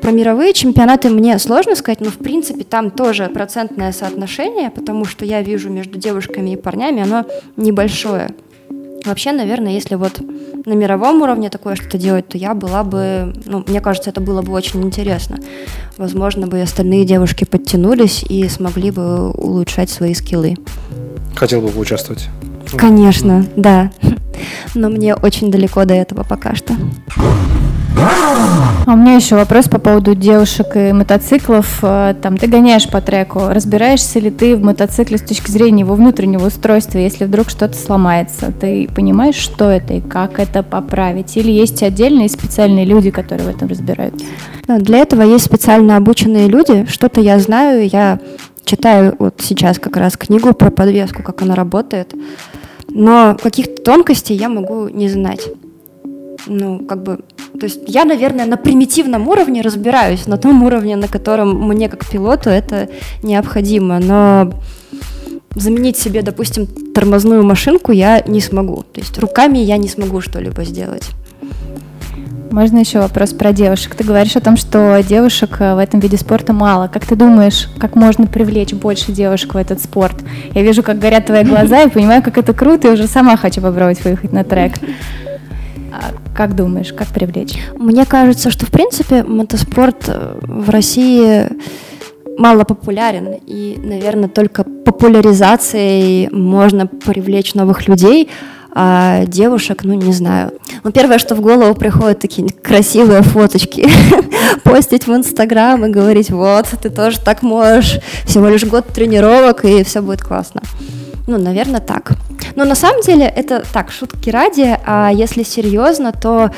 Про 0.00 0.12
мировые 0.12 0.52
чемпионаты 0.52 1.10
мне 1.10 1.38
сложно 1.38 1.74
сказать, 1.74 2.00
но 2.00 2.10
в 2.10 2.18
принципе 2.18 2.64
там 2.64 2.90
тоже 2.90 3.26
процентное 3.26 3.92
соотношение, 3.92 4.70
потому 4.70 5.04
что 5.04 5.24
я 5.24 5.42
вижу 5.42 5.70
между 5.70 5.98
девушками 5.98 6.50
и 6.50 6.56
парнями, 6.56 7.02
оно 7.02 7.24
небольшое. 7.56 8.30
Вообще, 9.04 9.32
наверное, 9.32 9.72
если 9.72 9.94
вот 9.94 10.20
на 10.66 10.72
мировом 10.72 11.22
уровне 11.22 11.50
такое 11.50 11.76
что-то 11.76 11.98
делать, 11.98 12.28
то 12.28 12.36
я 12.36 12.54
была 12.54 12.84
бы, 12.84 13.32
ну, 13.46 13.64
мне 13.66 13.80
кажется, 13.80 14.10
это 14.10 14.20
было 14.20 14.42
бы 14.42 14.52
очень 14.52 14.82
интересно. 14.82 15.38
Возможно, 15.96 16.46
бы 16.46 16.58
и 16.58 16.62
остальные 16.62 17.04
девушки 17.04 17.44
подтянулись 17.44 18.22
и 18.22 18.48
смогли 18.48 18.90
бы 18.90 19.30
улучшать 19.30 19.90
свои 19.90 20.14
скиллы. 20.14 20.56
Хотел 21.34 21.60
бы 21.60 21.68
поучаствовать. 21.68 22.28
Конечно, 22.76 23.46
да. 23.56 23.90
Но 24.74 24.88
мне 24.88 25.14
очень 25.14 25.50
далеко 25.50 25.84
до 25.84 25.94
этого 25.94 26.24
пока 26.24 26.54
что. 26.54 26.74
А 28.00 28.94
у 28.94 28.96
меня 28.96 29.16
еще 29.16 29.36
вопрос 29.36 29.68
по 29.68 29.78
поводу 29.78 30.14
девушек 30.14 30.74
и 30.74 30.92
мотоциклов. 30.92 31.80
Э, 31.82 32.14
там 32.22 32.38
ты 32.38 32.46
гоняешь 32.46 32.88
по 32.88 33.02
треку. 33.02 33.48
Разбираешься 33.50 34.18
ли 34.18 34.30
ты 34.30 34.56
в 34.56 34.62
мотоцикле 34.62 35.18
с 35.18 35.20
точки 35.20 35.50
зрения 35.50 35.80
его 35.80 35.94
внутреннего 35.94 36.46
устройства, 36.46 36.96
если 36.96 37.26
вдруг 37.26 37.50
что-то 37.50 37.76
сломается? 37.76 38.50
Ты 38.50 38.88
понимаешь, 38.94 39.34
что 39.34 39.68
это 39.68 39.92
и 39.92 40.00
как 40.00 40.38
это 40.38 40.62
поправить? 40.62 41.36
Или 41.36 41.50
есть 41.50 41.82
отдельные 41.82 42.30
специальные 42.30 42.86
люди, 42.86 43.10
которые 43.10 43.46
в 43.46 43.54
этом 43.54 43.68
разбираются? 43.68 44.24
Для 44.66 44.98
этого 45.00 45.20
есть 45.20 45.44
специально 45.44 45.98
обученные 45.98 46.48
люди. 46.48 46.86
Что-то 46.88 47.20
я 47.20 47.38
знаю, 47.40 47.86
я 47.86 48.20
читаю 48.64 49.16
вот 49.18 49.34
сейчас 49.40 49.78
как 49.78 49.98
раз 49.98 50.16
книгу 50.16 50.54
про 50.54 50.70
подвеску, 50.70 51.22
как 51.22 51.42
она 51.42 51.54
работает. 51.54 52.14
Но 52.88 53.36
каких-то 53.42 53.82
тонкостей 53.82 54.34
я 54.34 54.48
могу 54.48 54.88
не 54.88 55.10
знать 55.10 55.48
ну, 56.46 56.78
как 56.80 57.02
бы, 57.02 57.20
то 57.58 57.64
есть 57.64 57.80
я, 57.86 58.04
наверное, 58.04 58.46
на 58.46 58.56
примитивном 58.56 59.28
уровне 59.28 59.62
разбираюсь, 59.62 60.26
на 60.26 60.38
том 60.38 60.62
уровне, 60.62 60.96
на 60.96 61.08
котором 61.08 61.68
мне 61.68 61.88
как 61.88 62.06
пилоту 62.06 62.50
это 62.50 62.88
необходимо, 63.22 63.98
но 63.98 64.52
заменить 65.54 65.96
себе, 65.96 66.22
допустим, 66.22 66.66
тормозную 66.66 67.44
машинку 67.44 67.92
я 67.92 68.22
не 68.26 68.40
смогу, 68.40 68.84
то 68.92 69.00
есть 69.00 69.18
руками 69.18 69.58
я 69.58 69.76
не 69.76 69.88
смогу 69.88 70.20
что-либо 70.20 70.64
сделать. 70.64 71.10
Можно 72.50 72.78
еще 72.78 73.00
вопрос 73.00 73.34
про 73.34 73.52
девушек. 73.52 73.94
Ты 73.94 74.04
говоришь 74.04 74.34
о 74.34 74.40
том, 74.40 74.56
что 74.56 75.02
девушек 75.06 75.56
э, 75.60 75.74
в 75.74 75.78
этом 75.78 76.00
виде 76.00 76.16
спорта 76.16 76.54
мало. 76.54 76.88
Как 76.88 77.04
ты 77.04 77.14
думаешь, 77.14 77.68
как 77.78 77.94
можно 77.94 78.26
привлечь 78.26 78.72
больше 78.72 79.12
девушек 79.12 79.52
в 79.52 79.56
этот 79.58 79.82
спорт? 79.82 80.16
Я 80.54 80.62
вижу, 80.62 80.82
как 80.82 80.98
горят 80.98 81.26
твои 81.26 81.44
глаза, 81.44 81.82
и 81.82 81.90
понимаю, 81.90 82.22
как 82.22 82.38
это 82.38 82.54
круто, 82.54 82.88
и 82.88 82.90
уже 82.92 83.06
сама 83.06 83.36
хочу 83.36 83.60
попробовать 83.60 84.02
выехать 84.02 84.32
на 84.32 84.44
трек. 84.44 84.72
Как 86.38 86.54
думаешь, 86.54 86.92
как 86.92 87.08
привлечь? 87.08 87.58
Мне 87.76 88.06
кажется, 88.06 88.52
что 88.52 88.64
в 88.64 88.70
принципе 88.70 89.24
мотоспорт 89.24 90.04
э, 90.06 90.38
в 90.40 90.70
России 90.70 91.48
мало 92.38 92.62
популярен, 92.62 93.34
и, 93.44 93.76
наверное, 93.82 94.28
только 94.28 94.62
популяризацией 94.62 96.28
можно 96.30 96.86
привлечь 96.86 97.54
новых 97.54 97.88
людей, 97.88 98.30
а 98.72 99.24
девушек, 99.26 99.82
ну, 99.82 99.94
не 99.94 100.12
знаю. 100.12 100.52
Ну, 100.84 100.92
первое, 100.92 101.18
что 101.18 101.34
в 101.34 101.40
голову 101.40 101.74
приходит, 101.74 102.20
такие 102.20 102.48
красивые 102.50 103.22
фоточки 103.22 103.88
постить 104.62 105.08
в 105.08 105.12
Инстаграм 105.12 105.84
и 105.86 105.88
говорить, 105.88 106.30
вот, 106.30 106.66
ты 106.80 106.88
тоже 106.88 107.18
так 107.18 107.42
можешь, 107.42 107.98
всего 108.24 108.46
лишь 108.46 108.64
год 108.64 108.86
тренировок, 108.86 109.64
и 109.64 109.82
все 109.82 110.02
будет 110.02 110.22
классно. 110.22 110.62
Ну, 111.28 111.36
наверное, 111.36 111.80
так. 111.80 112.12
Но 112.56 112.64
на 112.64 112.74
самом 112.74 113.02
деле 113.02 113.26
это 113.26 113.62
так, 113.72 113.90
шутки 113.90 114.30
ради, 114.30 114.78
а 114.86 115.10
если 115.10 115.42
серьезно, 115.42 116.12
то 116.12 116.50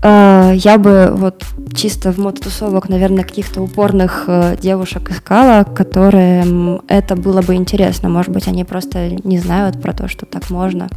э, 0.00 0.52
я 0.54 0.78
бы 0.78 1.10
вот 1.12 1.44
чисто 1.74 2.12
в 2.12 2.18
мототусовок, 2.18 2.88
наверное, 2.88 3.24
каких-то 3.24 3.60
упорных 3.62 4.24
э, 4.28 4.56
девушек 4.62 5.10
искала, 5.10 5.64
которые 5.64 6.80
это 6.86 7.16
было 7.16 7.42
бы 7.42 7.56
интересно. 7.56 8.08
Может 8.08 8.30
быть, 8.30 8.46
они 8.46 8.64
просто 8.64 9.10
не 9.24 9.38
знают 9.38 9.82
про 9.82 9.92
то, 9.92 10.06
что 10.06 10.24
так 10.24 10.50
можно. 10.50 10.88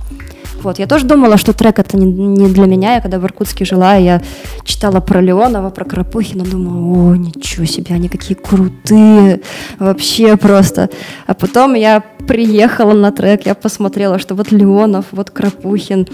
Вот, 0.64 0.80
я 0.80 0.88
тоже 0.88 1.06
думала, 1.06 1.38
что 1.38 1.54
трек 1.54 1.80
это 1.80 1.98
не, 1.98 2.06
не 2.06 2.48
для 2.50 2.66
меня. 2.66 2.96
Я 2.96 3.02
когда 3.02 3.20
в 3.20 3.26
Иркутске 3.26 3.66
жила, 3.66 3.96
я 3.96 4.22
читала 4.64 5.00
про 5.00 5.22
Леонова, 5.22 5.70
про 5.70 5.86
Крапухина, 5.86 6.44
думала, 6.44 7.12
о, 7.12 7.16
ничего 7.16 7.66
себе, 7.66 7.96
они 7.96 8.10
какие 8.10 8.38
крутые, 8.38 9.42
вообще 9.78 10.36
просто. 10.36 10.90
А 11.28 11.34
потом 11.34 11.76
я 11.76 12.04
приехала 12.28 12.94
на 12.94 13.12
трек, 13.12 13.46
я 13.46 13.56
посмотрела, 13.56 14.20
что 14.20 14.36
вот 14.36 14.52
Леонов, 14.52 15.06
вот 15.12 15.30
Крапухин. 15.30 16.08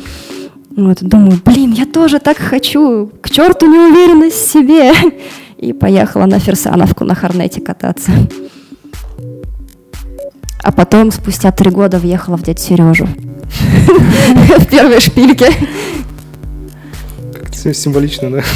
Вот, 0.75 1.01
думаю, 1.01 1.39
блин, 1.43 1.71
я 1.71 1.85
тоже 1.85 2.19
так 2.19 2.37
хочу, 2.37 3.09
к 3.21 3.29
черту 3.29 3.65
неуверенность 3.65 4.35
в 4.35 4.51
себе. 4.51 4.91
И 5.57 5.71
поехала 5.71 6.25
на 6.25 6.37
Ферсановку 6.37 7.05
на 7.05 7.15
Хорнете 7.15 7.61
кататься. 7.61 8.11
А 10.61 10.71
потом, 10.71 11.11
спустя 11.11 11.51
три 11.51 11.69
года, 11.69 11.97
въехала 11.97 12.37
в 12.37 12.43
дядь 12.43 12.59
Сережу. 12.59 13.07
в 14.59 14.65
первой 14.67 14.99
шпильке. 14.99 15.47
Как 17.33 17.53
символично, 17.75 18.31
да? 18.31 18.43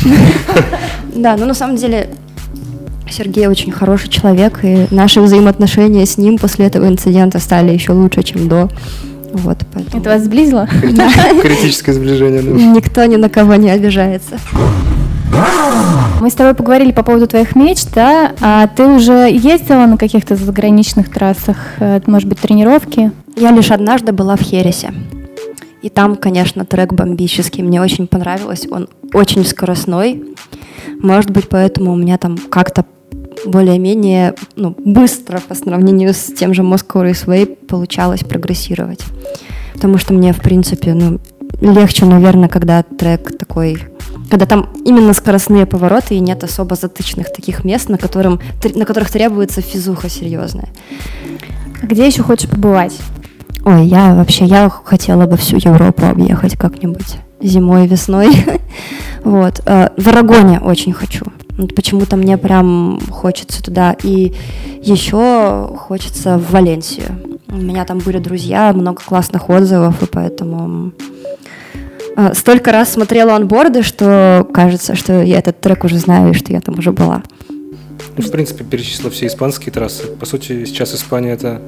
Да, 1.15 1.35
но 1.35 1.45
на 1.45 1.53
самом 1.53 1.75
деле 1.75 2.11
Сергей 3.09 3.47
очень 3.47 3.71
хороший 3.71 4.09
человек, 4.09 4.59
и 4.63 4.87
наши 4.91 5.19
взаимоотношения 5.21 6.05
с 6.05 6.17
ним 6.17 6.37
после 6.37 6.67
этого 6.67 6.87
инцидента 6.87 7.39
стали 7.39 7.71
еще 7.71 7.91
лучше, 7.91 8.23
чем 8.23 8.47
до. 8.47 8.69
Вот, 9.33 9.57
поэтому... 9.73 10.01
Это 10.01 10.09
вас 10.11 10.23
сблизило? 10.23 10.67
Критическое 11.41 11.93
сближение, 11.93 12.41
да. 12.41 12.51
Никто 12.51 13.05
ни 13.05 13.15
на 13.15 13.29
кого 13.29 13.55
не 13.55 13.69
обижается. 13.69 14.39
Мы 16.21 16.29
с 16.29 16.33
тобой 16.33 16.53
поговорили 16.53 16.91
по 16.91 17.03
поводу 17.03 17.27
твоих 17.27 17.55
мечт, 17.55 17.89
да? 17.93 18.33
А 18.41 18.67
ты 18.67 18.85
уже 18.85 19.29
ездила 19.31 19.85
на 19.85 19.97
каких-то 19.97 20.35
заграничных 20.35 21.09
трассах, 21.09 21.57
э, 21.79 22.01
может 22.05 22.27
быть, 22.27 22.39
тренировки? 22.39 23.11
Я 23.35 23.51
лишь 23.51 23.71
однажды 23.71 24.11
была 24.11 24.35
в 24.35 24.41
Хересе. 24.41 24.93
И 25.81 25.89
там, 25.89 26.17
конечно, 26.17 26.65
трек 26.65 26.93
бомбический. 26.93 27.63
Мне 27.63 27.81
очень 27.81 28.07
понравилось. 28.07 28.67
Он 28.69 28.89
очень 29.13 29.45
скоростной. 29.45 30.23
Может 31.01 31.31
быть, 31.31 31.47
поэтому 31.47 31.93
у 31.93 31.95
меня 31.95 32.17
там 32.17 32.37
как-то 32.37 32.85
более-менее 33.45 34.35
ну, 34.55 34.75
быстро 34.77 35.39
по 35.39 35.55
сравнению 35.55 36.13
с 36.13 36.33
тем 36.33 36.53
же 36.53 36.63
Moscow 36.63 37.09
Raceway 37.09 37.45
получалось 37.45 38.21
прогрессировать. 38.21 39.03
Потому 39.73 39.97
что 39.97 40.13
мне, 40.13 40.33
в 40.33 40.41
принципе, 40.41 40.93
ну, 40.93 41.19
легче, 41.61 42.05
наверное, 42.05 42.49
когда 42.49 42.83
трек 42.83 43.37
такой 43.37 43.77
когда 44.29 44.45
там 44.45 44.69
именно 44.85 45.13
скоростные 45.13 45.65
повороты 45.65 46.15
и 46.15 46.19
нет 46.19 46.43
особо 46.43 46.75
затычных 46.75 47.33
таких 47.33 47.63
мест, 47.63 47.89
на, 47.89 47.97
которым, 47.97 48.39
на 48.75 48.85
которых 48.85 49.09
требуется 49.11 49.61
физуха 49.61 50.09
серьезная. 50.09 50.69
А 51.81 51.85
где 51.85 52.05
еще 52.05 52.23
хочешь 52.23 52.49
побывать? 52.49 52.97
Ой, 53.65 53.85
я 53.85 54.15
вообще, 54.15 54.45
я 54.45 54.69
хотела 54.69 55.25
бы 55.25 55.35
всю 55.37 55.57
Европу 55.57 56.05
объехать 56.05 56.57
как-нибудь 56.57 57.17
зимой, 57.41 57.87
весной. 57.87 58.29
вот. 59.23 59.61
Э, 59.65 59.89
в 59.97 60.07
Арагоне 60.07 60.59
очень 60.59 60.93
хочу. 60.93 61.25
Почему-то 61.75 62.15
мне 62.15 62.37
прям 62.37 62.99
хочется 63.09 63.61
туда. 63.63 63.95
И 64.03 64.33
еще 64.81 65.75
хочется 65.77 66.37
в 66.37 66.51
Валенсию. 66.51 67.39
У 67.47 67.57
меня 67.57 67.83
там 67.83 67.99
были 67.99 68.19
друзья, 68.19 68.71
много 68.73 69.01
классных 69.03 69.49
отзывов, 69.49 70.01
и 70.03 70.05
поэтому 70.05 70.93
столько 72.33 72.71
раз 72.71 72.93
смотрела 72.93 73.35
онборды, 73.35 73.83
что 73.83 74.47
кажется, 74.53 74.95
что 74.95 75.21
я 75.21 75.39
этот 75.39 75.59
трек 75.61 75.83
уже 75.83 75.97
знаю, 75.97 76.31
и 76.31 76.33
что 76.33 76.51
я 76.51 76.61
там 76.61 76.77
уже 76.79 76.91
была. 76.91 77.23
Ну, 78.17 78.23
в 78.23 78.31
принципе, 78.31 78.63
перечислила 78.63 79.11
все 79.11 79.27
испанские 79.27 79.71
трассы. 79.71 80.07
По 80.07 80.25
сути, 80.25 80.65
сейчас 80.65 80.93
Испания 80.93 81.31
это 81.31 81.61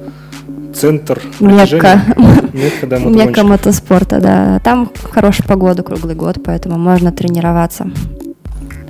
центр 0.74 1.20
Мекка. 1.40 2.00
Мекка, 2.52 2.86
да, 2.86 2.98
Мекка 2.98 3.44
мотоспорта, 3.44 4.20
да. 4.20 4.60
Там 4.64 4.90
хорошая 5.10 5.46
погода 5.46 5.82
круглый 5.82 6.14
год, 6.14 6.38
поэтому 6.44 6.78
можно 6.78 7.12
тренироваться. 7.12 7.90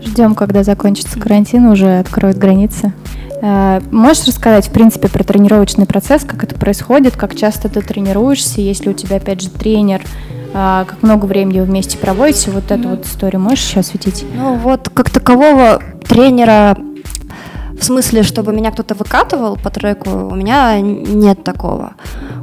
Ждем, 0.04 0.34
когда 0.34 0.64
закончится 0.64 1.18
карантин, 1.20 1.66
уже 1.66 1.98
откроют 1.98 2.36
границы. 2.36 2.92
Э, 3.40 3.80
можешь 3.90 4.26
рассказать, 4.26 4.68
в 4.68 4.72
принципе, 4.72 5.08
про 5.08 5.22
тренировочный 5.24 5.86
процесс, 5.86 6.24
как 6.24 6.42
это 6.44 6.54
происходит, 6.54 7.16
как 7.16 7.36
часто 7.36 7.68
ты 7.68 7.80
тренируешься, 7.82 8.60
если 8.60 8.90
у 8.90 8.92
тебя, 8.92 9.16
опять 9.16 9.40
же, 9.40 9.50
тренер, 9.50 10.02
как 10.52 11.02
много 11.02 11.26
времени 11.26 11.60
вы 11.60 11.66
вместе 11.66 11.98
проводите, 11.98 12.50
вот 12.50 12.70
эту 12.70 12.90
вот 12.90 13.06
историю 13.06 13.40
можешь 13.40 13.64
еще 13.64 13.80
осветить? 13.80 14.24
Ну 14.34 14.56
вот, 14.56 14.88
как 14.88 15.10
такового 15.10 15.82
тренера 16.06 16.76
в 17.82 17.84
смысле, 17.84 18.22
чтобы 18.22 18.52
меня 18.52 18.70
кто-то 18.70 18.94
выкатывал 18.94 19.56
по 19.56 19.70
треку, 19.70 20.10
у 20.10 20.34
меня 20.36 20.80
нет 20.80 21.42
такого. 21.42 21.94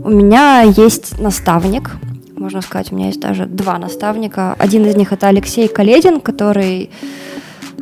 У 0.04 0.10
меня 0.10 0.62
есть 0.62 1.20
наставник, 1.20 1.92
можно 2.36 2.62
сказать, 2.62 2.92
у 2.92 2.96
меня 2.96 3.08
есть 3.08 3.20
даже 3.20 3.46
два 3.46 3.78
наставника. 3.78 4.56
Один 4.58 4.86
из 4.86 4.96
них 4.96 5.14
это 5.14 5.28
Алексей 5.28 5.68
Каледин, 5.68 6.20
который 6.20 6.90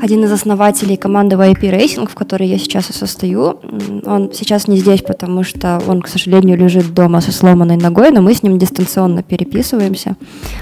один 0.01 0.23
из 0.23 0.31
основателей 0.31 0.97
команды 0.97 1.35
YP 1.35 1.61
Racing, 1.61 2.09
в 2.09 2.15
которой 2.15 2.47
я 2.47 2.57
сейчас 2.57 2.89
и 2.89 2.93
состою. 2.93 3.59
Он 4.05 4.31
сейчас 4.33 4.67
не 4.67 4.77
здесь, 4.77 5.01
потому 5.01 5.43
что 5.43 5.81
он, 5.87 6.01
к 6.01 6.07
сожалению, 6.07 6.57
лежит 6.57 6.93
дома 6.93 7.21
со 7.21 7.31
сломанной 7.31 7.77
ногой, 7.77 8.11
но 8.11 8.21
мы 8.21 8.33
с 8.33 8.43
ним 8.43 8.59
дистанционно 8.59 9.23
переписываемся. 9.23 10.15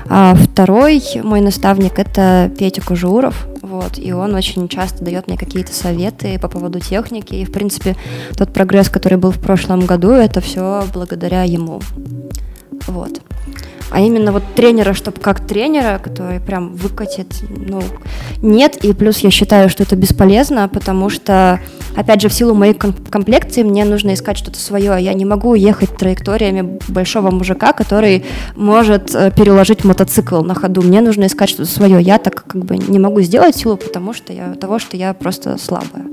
А 0.09 0.35
второй 0.35 1.01
мой 1.23 1.41
наставник— 1.41 1.93
это 1.99 2.51
Петя 2.57 2.81
Кожуров, 2.81 3.47
вот, 3.61 3.97
и 3.97 4.11
он 4.13 4.35
очень 4.35 4.67
часто 4.67 5.03
дает 5.03 5.27
мне 5.27 5.37
какие-то 5.37 5.73
советы 5.73 6.39
по 6.39 6.47
поводу 6.47 6.79
техники, 6.79 7.35
и, 7.35 7.45
в 7.45 7.51
принципе, 7.51 7.95
тот 8.37 8.53
прогресс, 8.53 8.89
который 8.89 9.17
был 9.17 9.31
в 9.31 9.39
прошлом 9.39 9.81
году, 9.85 10.11
это 10.11 10.41
все 10.41 10.83
благодаря 10.93 11.43
ему. 11.43 11.81
Вот 12.87 13.21
а 13.91 13.99
именно 13.99 14.31
вот 14.31 14.43
тренера, 14.55 14.93
чтобы 14.93 15.19
как 15.19 15.45
тренера, 15.45 15.99
который 16.03 16.39
прям 16.39 16.73
выкатит, 16.75 17.27
ну, 17.49 17.81
нет, 18.41 18.83
и 18.83 18.93
плюс 18.93 19.19
я 19.19 19.31
считаю, 19.31 19.69
что 19.69 19.83
это 19.83 19.95
бесполезно, 19.95 20.67
потому 20.67 21.09
что, 21.09 21.59
опять 21.95 22.21
же, 22.21 22.29
в 22.29 22.33
силу 22.33 22.55
моей 22.55 22.73
комплекции 22.73 23.63
мне 23.63 23.85
нужно 23.85 24.13
искать 24.13 24.37
что-то 24.37 24.59
свое, 24.59 24.97
я 24.99 25.13
не 25.13 25.25
могу 25.25 25.53
ехать 25.53 25.95
траекториями 25.97 26.79
большого 26.87 27.31
мужика, 27.31 27.73
который 27.73 28.25
может 28.55 29.13
э, 29.13 29.31
переложить 29.31 29.83
мотоцикл 29.83 30.41
на 30.41 30.55
ходу, 30.55 30.81
мне 30.81 31.01
нужно 31.01 31.27
искать 31.27 31.49
что-то 31.49 31.69
свое, 31.69 32.01
я 32.01 32.17
так 32.17 32.43
как 32.47 32.65
бы 32.65 32.77
не 32.77 32.99
могу 32.99 33.21
сделать 33.21 33.55
силу, 33.55 33.77
потому 33.77 34.13
что 34.13 34.33
я, 34.33 34.53
того, 34.55 34.79
что 34.79 34.97
я 34.97 35.13
просто 35.13 35.57
слабая. 35.57 36.05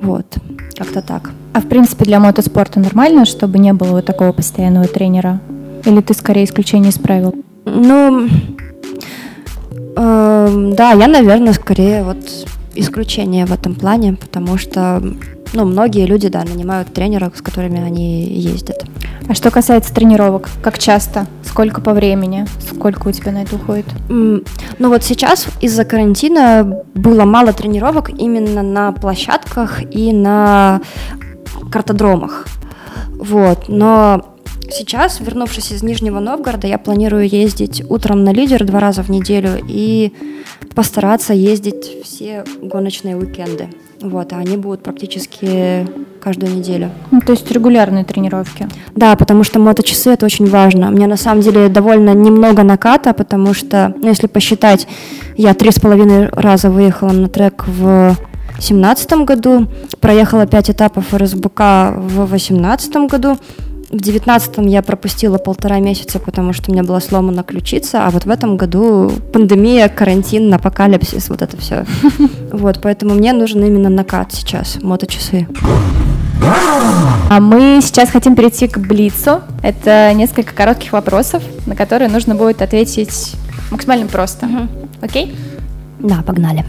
Вот, 0.00 0.26
как-то 0.76 1.02
так. 1.02 1.30
А 1.52 1.60
в 1.60 1.68
принципе 1.68 2.04
для 2.04 2.18
мотоспорта 2.18 2.80
нормально, 2.80 3.24
чтобы 3.24 3.58
не 3.58 3.72
было 3.72 3.90
вот 3.90 4.06
такого 4.06 4.32
постоянного 4.32 4.86
тренера? 4.86 5.40
Или 5.84 6.00
ты 6.00 6.14
скорее 6.14 6.44
исключение 6.44 6.90
из 6.90 6.98
правил? 6.98 7.34
Ну, 7.64 8.28
э, 9.96 10.72
да, 10.76 10.92
я, 10.92 11.08
наверное, 11.08 11.52
скорее 11.52 12.02
вот 12.04 12.46
исключение 12.74 13.46
в 13.46 13.52
этом 13.52 13.74
плане, 13.74 14.14
потому 14.14 14.58
что 14.58 15.02
ну, 15.52 15.64
многие 15.64 16.06
люди, 16.06 16.28
да, 16.28 16.44
нанимают 16.44 16.92
тренеров, 16.92 17.36
с 17.36 17.42
которыми 17.42 17.82
они 17.82 18.24
ездят. 18.24 18.84
А 19.28 19.34
что 19.34 19.50
касается 19.50 19.94
тренировок, 19.94 20.48
как 20.62 20.78
часто, 20.78 21.26
сколько 21.42 21.80
по 21.80 21.92
времени, 21.92 22.46
сколько 22.60 23.08
у 23.08 23.12
тебя 23.12 23.32
на 23.32 23.42
это 23.42 23.56
уходит? 23.56 23.86
Mm, 24.08 24.46
ну 24.78 24.88
вот 24.88 25.02
сейчас 25.04 25.46
из-за 25.60 25.84
карантина 25.84 26.82
было 26.94 27.24
мало 27.24 27.52
тренировок 27.52 28.10
именно 28.10 28.62
на 28.62 28.92
площадках 28.92 29.82
и 29.90 30.12
на 30.12 30.80
картодромах. 31.70 32.46
Вот, 33.18 33.68
но 33.68 34.36
Сейчас, 34.70 35.20
вернувшись 35.20 35.72
из 35.72 35.82
Нижнего 35.82 36.20
Новгорода, 36.20 36.66
я 36.66 36.78
планирую 36.78 37.26
ездить 37.26 37.82
утром 37.88 38.22
на 38.22 38.32
лидер 38.32 38.64
два 38.64 38.80
раза 38.80 39.02
в 39.02 39.08
неделю 39.08 39.60
и 39.66 40.12
постараться 40.74 41.32
ездить 41.32 42.02
все 42.04 42.44
гоночные 42.60 43.16
уикенды. 43.16 43.68
Вот, 44.00 44.32
а 44.32 44.36
они 44.36 44.56
будут 44.56 44.82
практически 44.82 45.86
каждую 46.20 46.54
неделю. 46.54 46.90
Ну, 47.10 47.20
то 47.20 47.32
есть 47.32 47.50
регулярные 47.50 48.04
тренировки. 48.04 48.68
Да, 48.94 49.16
потому 49.16 49.42
что 49.42 49.58
моточасы 49.58 50.10
это 50.10 50.26
очень 50.26 50.46
важно. 50.46 50.90
Мне 50.90 51.06
на 51.06 51.16
самом 51.16 51.40
деле 51.40 51.68
довольно 51.68 52.14
немного 52.14 52.62
наката, 52.62 53.12
потому 53.14 53.54
что, 53.54 53.94
ну, 53.96 54.08
если 54.08 54.26
посчитать, 54.26 54.86
я 55.36 55.54
три 55.54 55.70
с 55.70 55.80
половиной 55.80 56.28
раза 56.28 56.70
выехала 56.70 57.12
на 57.12 57.28
трек 57.28 57.64
в 57.66 58.16
2017 58.58 59.12
году, 59.24 59.66
проехала 60.00 60.46
пять 60.46 60.70
этапов 60.70 61.14
РСБК 61.14 61.60
в 61.96 62.26
2018 62.26 63.08
году, 63.08 63.38
в 63.90 63.96
девятнадцатом 63.96 64.66
я 64.66 64.82
пропустила 64.82 65.38
полтора 65.38 65.78
месяца, 65.78 66.18
потому 66.18 66.52
что 66.52 66.70
у 66.70 66.74
меня 66.74 66.82
была 66.82 67.00
сломана 67.00 67.42
ключица, 67.42 68.06
а 68.06 68.10
вот 68.10 68.26
в 68.26 68.30
этом 68.30 68.56
году 68.56 69.10
пандемия, 69.32 69.88
карантин, 69.88 70.52
апокалипсис, 70.52 71.28
вот 71.28 71.42
это 71.42 71.56
все. 71.56 71.84
Вот, 72.50 72.80
поэтому 72.82 73.14
мне 73.14 73.32
нужен 73.32 73.62
именно 73.62 73.88
накат 73.88 74.32
сейчас, 74.32 74.78
моточасы. 74.82 75.46
А 77.30 77.40
мы 77.40 77.80
сейчас 77.82 78.10
хотим 78.10 78.34
перейти 78.34 78.66
к 78.68 78.78
Блицу. 78.78 79.42
Это 79.62 80.12
несколько 80.14 80.54
коротких 80.54 80.92
вопросов, 80.92 81.42
на 81.66 81.76
которые 81.76 82.08
нужно 82.08 82.34
будет 82.34 82.62
ответить 82.62 83.34
максимально 83.70 84.06
просто. 84.06 84.46
Угу. 84.46 84.68
Окей? 85.02 85.36
Да, 86.00 86.22
погнали. 86.26 86.64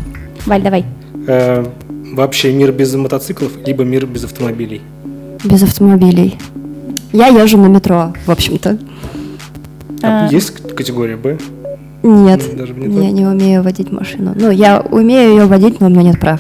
Валь, 0.46 0.62
давай. 0.62 0.86
Э, 1.28 1.66
вообще 2.14 2.52
мир 2.52 2.72
без 2.72 2.94
мотоциклов, 2.94 3.54
либо 3.66 3.84
мир 3.84 4.06
без 4.06 4.26
автомобилей? 4.26 4.82
Без 5.44 5.64
автомобилей. 5.64 6.38
Я 7.12 7.28
езжу 7.28 7.58
на 7.58 7.68
метро, 7.68 8.14
в 8.26 8.32
общем-то. 8.32 8.78
А, 10.02 10.28
а... 10.28 10.30
Есть 10.32 10.52
категория 10.76 11.18
Б? 11.18 11.38
Нет, 12.04 12.56
Даже 12.56 12.74
не 12.74 13.06
я 13.06 13.12
не 13.12 13.26
умею 13.26 13.62
водить 13.62 13.92
машину. 13.92 14.34
Ну, 14.36 14.52
я 14.52 14.80
умею 14.80 15.32
ее 15.32 15.46
водить, 15.46 15.82
но 15.82 15.88
у 15.88 15.90
меня 15.90 16.04
нет 16.04 16.20
прав. 16.20 16.40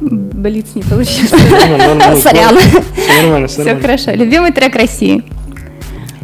Блиц 0.00 0.66
не 0.74 0.82
получился. 0.82 1.36
Сорян. 2.16 2.56
Все 2.94 3.22
нормально, 3.22 3.48
все 3.48 3.76
хорошо. 3.76 4.12
Любимый 4.12 4.52
трек 4.52 4.76
России? 4.76 5.24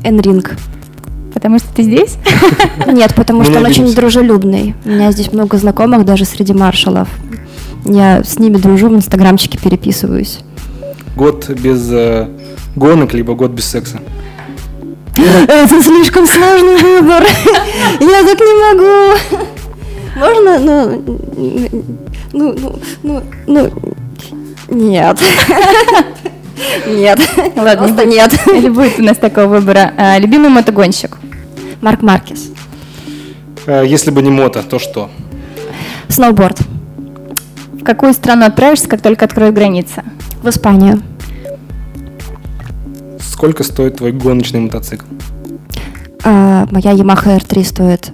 Энринг. 0.05 0.57
Потому 1.33 1.59
что 1.59 1.75
ты 1.75 1.83
здесь? 1.83 2.17
Нет, 2.87 3.13
потому 3.17 3.43
что 3.43 3.59
он 3.59 3.67
очень 3.67 3.93
дружелюбный. 3.93 4.77
У 4.85 4.89
меня 4.89 5.11
здесь 5.11 5.33
много 5.33 5.57
знакомых, 5.59 6.05
даже 6.05 6.25
среди 6.25 6.53
маршалов. 6.53 7.09
Я 7.85 8.23
с 8.23 8.39
ними 8.39 8.57
дружу, 8.57 8.89
в 8.89 8.95
инстаграмчике 8.95 9.59
переписываюсь. 9.59 10.39
Год 11.17 11.51
без 11.51 11.91
э, 11.91 12.29
гонок, 12.77 13.15
либо 13.15 13.35
год 13.35 13.51
без 13.51 13.67
секса? 13.67 14.01
Это 15.17 15.83
слишком 15.83 16.27
сложный 16.27 16.77
выбор. 16.77 17.23
Я 18.01 18.23
так 18.25 18.41
не 18.41 18.55
могу. 18.75 19.47
Можно, 20.17 20.59
ну, 20.59 21.05
ну, 22.33 22.55
ну, 22.55 22.83
ну, 23.03 23.23
ну, 23.47 23.71
нет. 24.71 25.19
Нет. 26.87 27.19
Ладно, 27.57 27.77
Просто 27.77 28.05
нет. 28.07 28.33
Или 28.55 28.69
будет 28.69 28.99
у 28.99 29.03
нас 29.03 29.17
такого 29.17 29.47
выбора. 29.47 29.93
А, 29.97 30.19
любимый 30.19 30.51
мотогонщик? 30.51 31.19
Марк 31.81 32.03
Маркес. 32.03 32.51
Э, 33.67 33.85
Если 33.87 34.11
бы 34.11 34.23
не 34.23 34.31
мото, 34.31 34.63
то 34.63 34.79
что? 34.79 35.11
Сноуборд. 36.09 36.59
В 37.73 37.83
какую 37.85 38.13
страну 38.15 38.47
отправишься, 38.47 38.89
как 38.89 39.03
только 39.03 39.25
откроют 39.25 39.55
границы? 39.55 40.03
В 40.43 40.49
Испанию. 40.49 41.03
Сколько 43.31 43.65
стоит 43.65 43.97
твой 43.97 44.13
гоночный 44.13 44.61
мотоцикл? 44.61 45.07
А, 46.25 46.67
моя 46.71 46.93
Yamaha 46.93 47.37
R3 47.39 47.65
стоит 47.65 48.13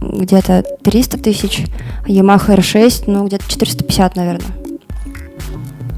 где-то 0.00 0.64
300 0.82 1.18
тысяч, 1.18 1.64
а 2.04 2.08
Yamaha 2.08 2.56
R6, 2.56 3.04
ну, 3.06 3.26
где-то 3.26 3.44
450, 3.48 4.16
наверное. 4.16 4.50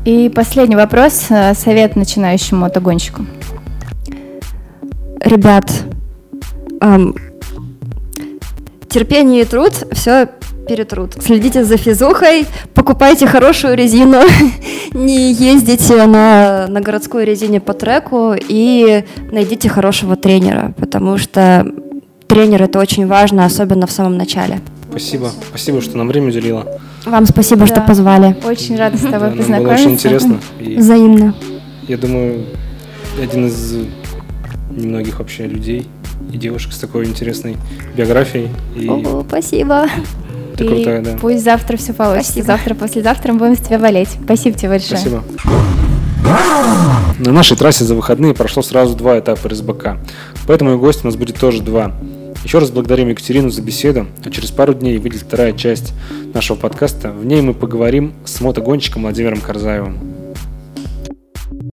И 0.04 0.28
последний 0.28 0.76
вопрос. 0.76 1.26
а, 1.30 1.54
Совет 1.54 1.96
начинающим 1.96 2.58
мотогонщикам. 2.58 3.28
Ребят, 5.20 5.70
ам, 6.80 7.14
терпение 8.88 9.42
и 9.42 9.44
труд 9.44 9.72
все 9.92 10.28
перетрут. 10.66 11.14
Следите 11.22 11.64
за 11.64 11.76
физухой, 11.76 12.46
покупайте 12.74 13.26
хорошую 13.26 13.76
резину, 13.76 14.20
не 14.92 15.32
ездите 15.32 16.06
на, 16.06 16.66
на 16.68 16.80
городской 16.80 17.24
резине 17.24 17.60
по 17.60 17.72
треку 17.72 18.34
и 18.36 19.04
найдите 19.32 19.68
хорошего 19.68 20.16
тренера, 20.16 20.74
потому 20.78 21.18
что 21.18 21.66
тренер 22.26 22.62
это 22.64 22.78
очень 22.78 23.06
важно, 23.06 23.44
особенно 23.44 23.86
в 23.86 23.92
самом 23.92 24.16
начале. 24.16 24.60
Спасибо. 24.90 25.30
Спасибо, 25.50 25.80
что 25.80 25.96
нам 25.98 26.08
время 26.08 26.28
уделила. 26.28 26.66
Вам 27.04 27.26
спасибо, 27.26 27.66
что 27.66 27.76
Да. 27.76 27.82
позвали. 27.82 28.36
Очень 28.44 28.76
рада 28.76 28.96
с 28.96 29.02
тобой 29.02 29.18
Да, 29.18 29.24
нам 29.26 29.32
было 29.34 29.42
познакомиться. 29.42 29.82
очень 29.84 29.92
интересно. 29.92 30.40
И 30.58 30.76
Взаимно. 30.76 31.34
я 31.86 31.96
думаю, 31.98 32.46
один 33.22 33.46
из 33.46 33.74
немногих 34.70 35.18
вообще 35.18 35.46
людей 35.46 35.86
и 36.32 36.38
девушек 36.38 36.72
с 36.72 36.78
такой 36.78 37.04
интересной 37.06 37.56
биографией. 37.96 38.48
И 38.74 38.88
О, 38.88 39.24
спасибо. 39.28 39.86
Ты 40.56 40.64
И 40.64 40.68
крутая, 40.68 41.02
да. 41.02 41.16
пусть 41.20 41.44
завтра 41.44 41.76
все 41.76 41.92
получится. 41.92 42.32
Спасибо. 42.32 42.46
Завтра, 42.46 42.74
послезавтра 42.74 43.32
мы 43.32 43.38
будем 43.38 43.56
с 43.56 43.60
тебя 43.60 43.78
болеть. 43.78 44.10
Спасибо 44.24 44.58
тебе 44.58 44.70
большое. 44.70 44.98
Спасибо. 44.98 45.22
На 47.18 47.32
нашей 47.32 47.56
трассе 47.56 47.84
за 47.84 47.94
выходные 47.94 48.34
прошло 48.34 48.62
сразу 48.62 48.94
два 48.94 49.18
этапа 49.18 49.48
РСБК, 49.48 49.96
поэтому 50.46 50.74
и 50.74 50.76
гость 50.76 51.04
у 51.04 51.06
нас 51.06 51.16
будет 51.16 51.38
тоже 51.38 51.62
два. 51.62 51.92
Еще 52.44 52.58
раз 52.58 52.70
благодарим 52.70 53.08
Екатерину 53.08 53.50
за 53.50 53.62
беседу, 53.62 54.06
а 54.24 54.30
через 54.30 54.50
пару 54.50 54.74
дней 54.74 54.98
выйдет 54.98 55.22
вторая 55.22 55.52
часть 55.52 55.92
нашего 56.34 56.56
подкаста. 56.56 57.10
В 57.10 57.24
ней 57.24 57.40
мы 57.40 57.54
поговорим 57.54 58.12
с 58.24 58.40
мотогонщиком 58.40 59.02
Владимиром 59.02 59.40
Карзаевым. 59.40 60.15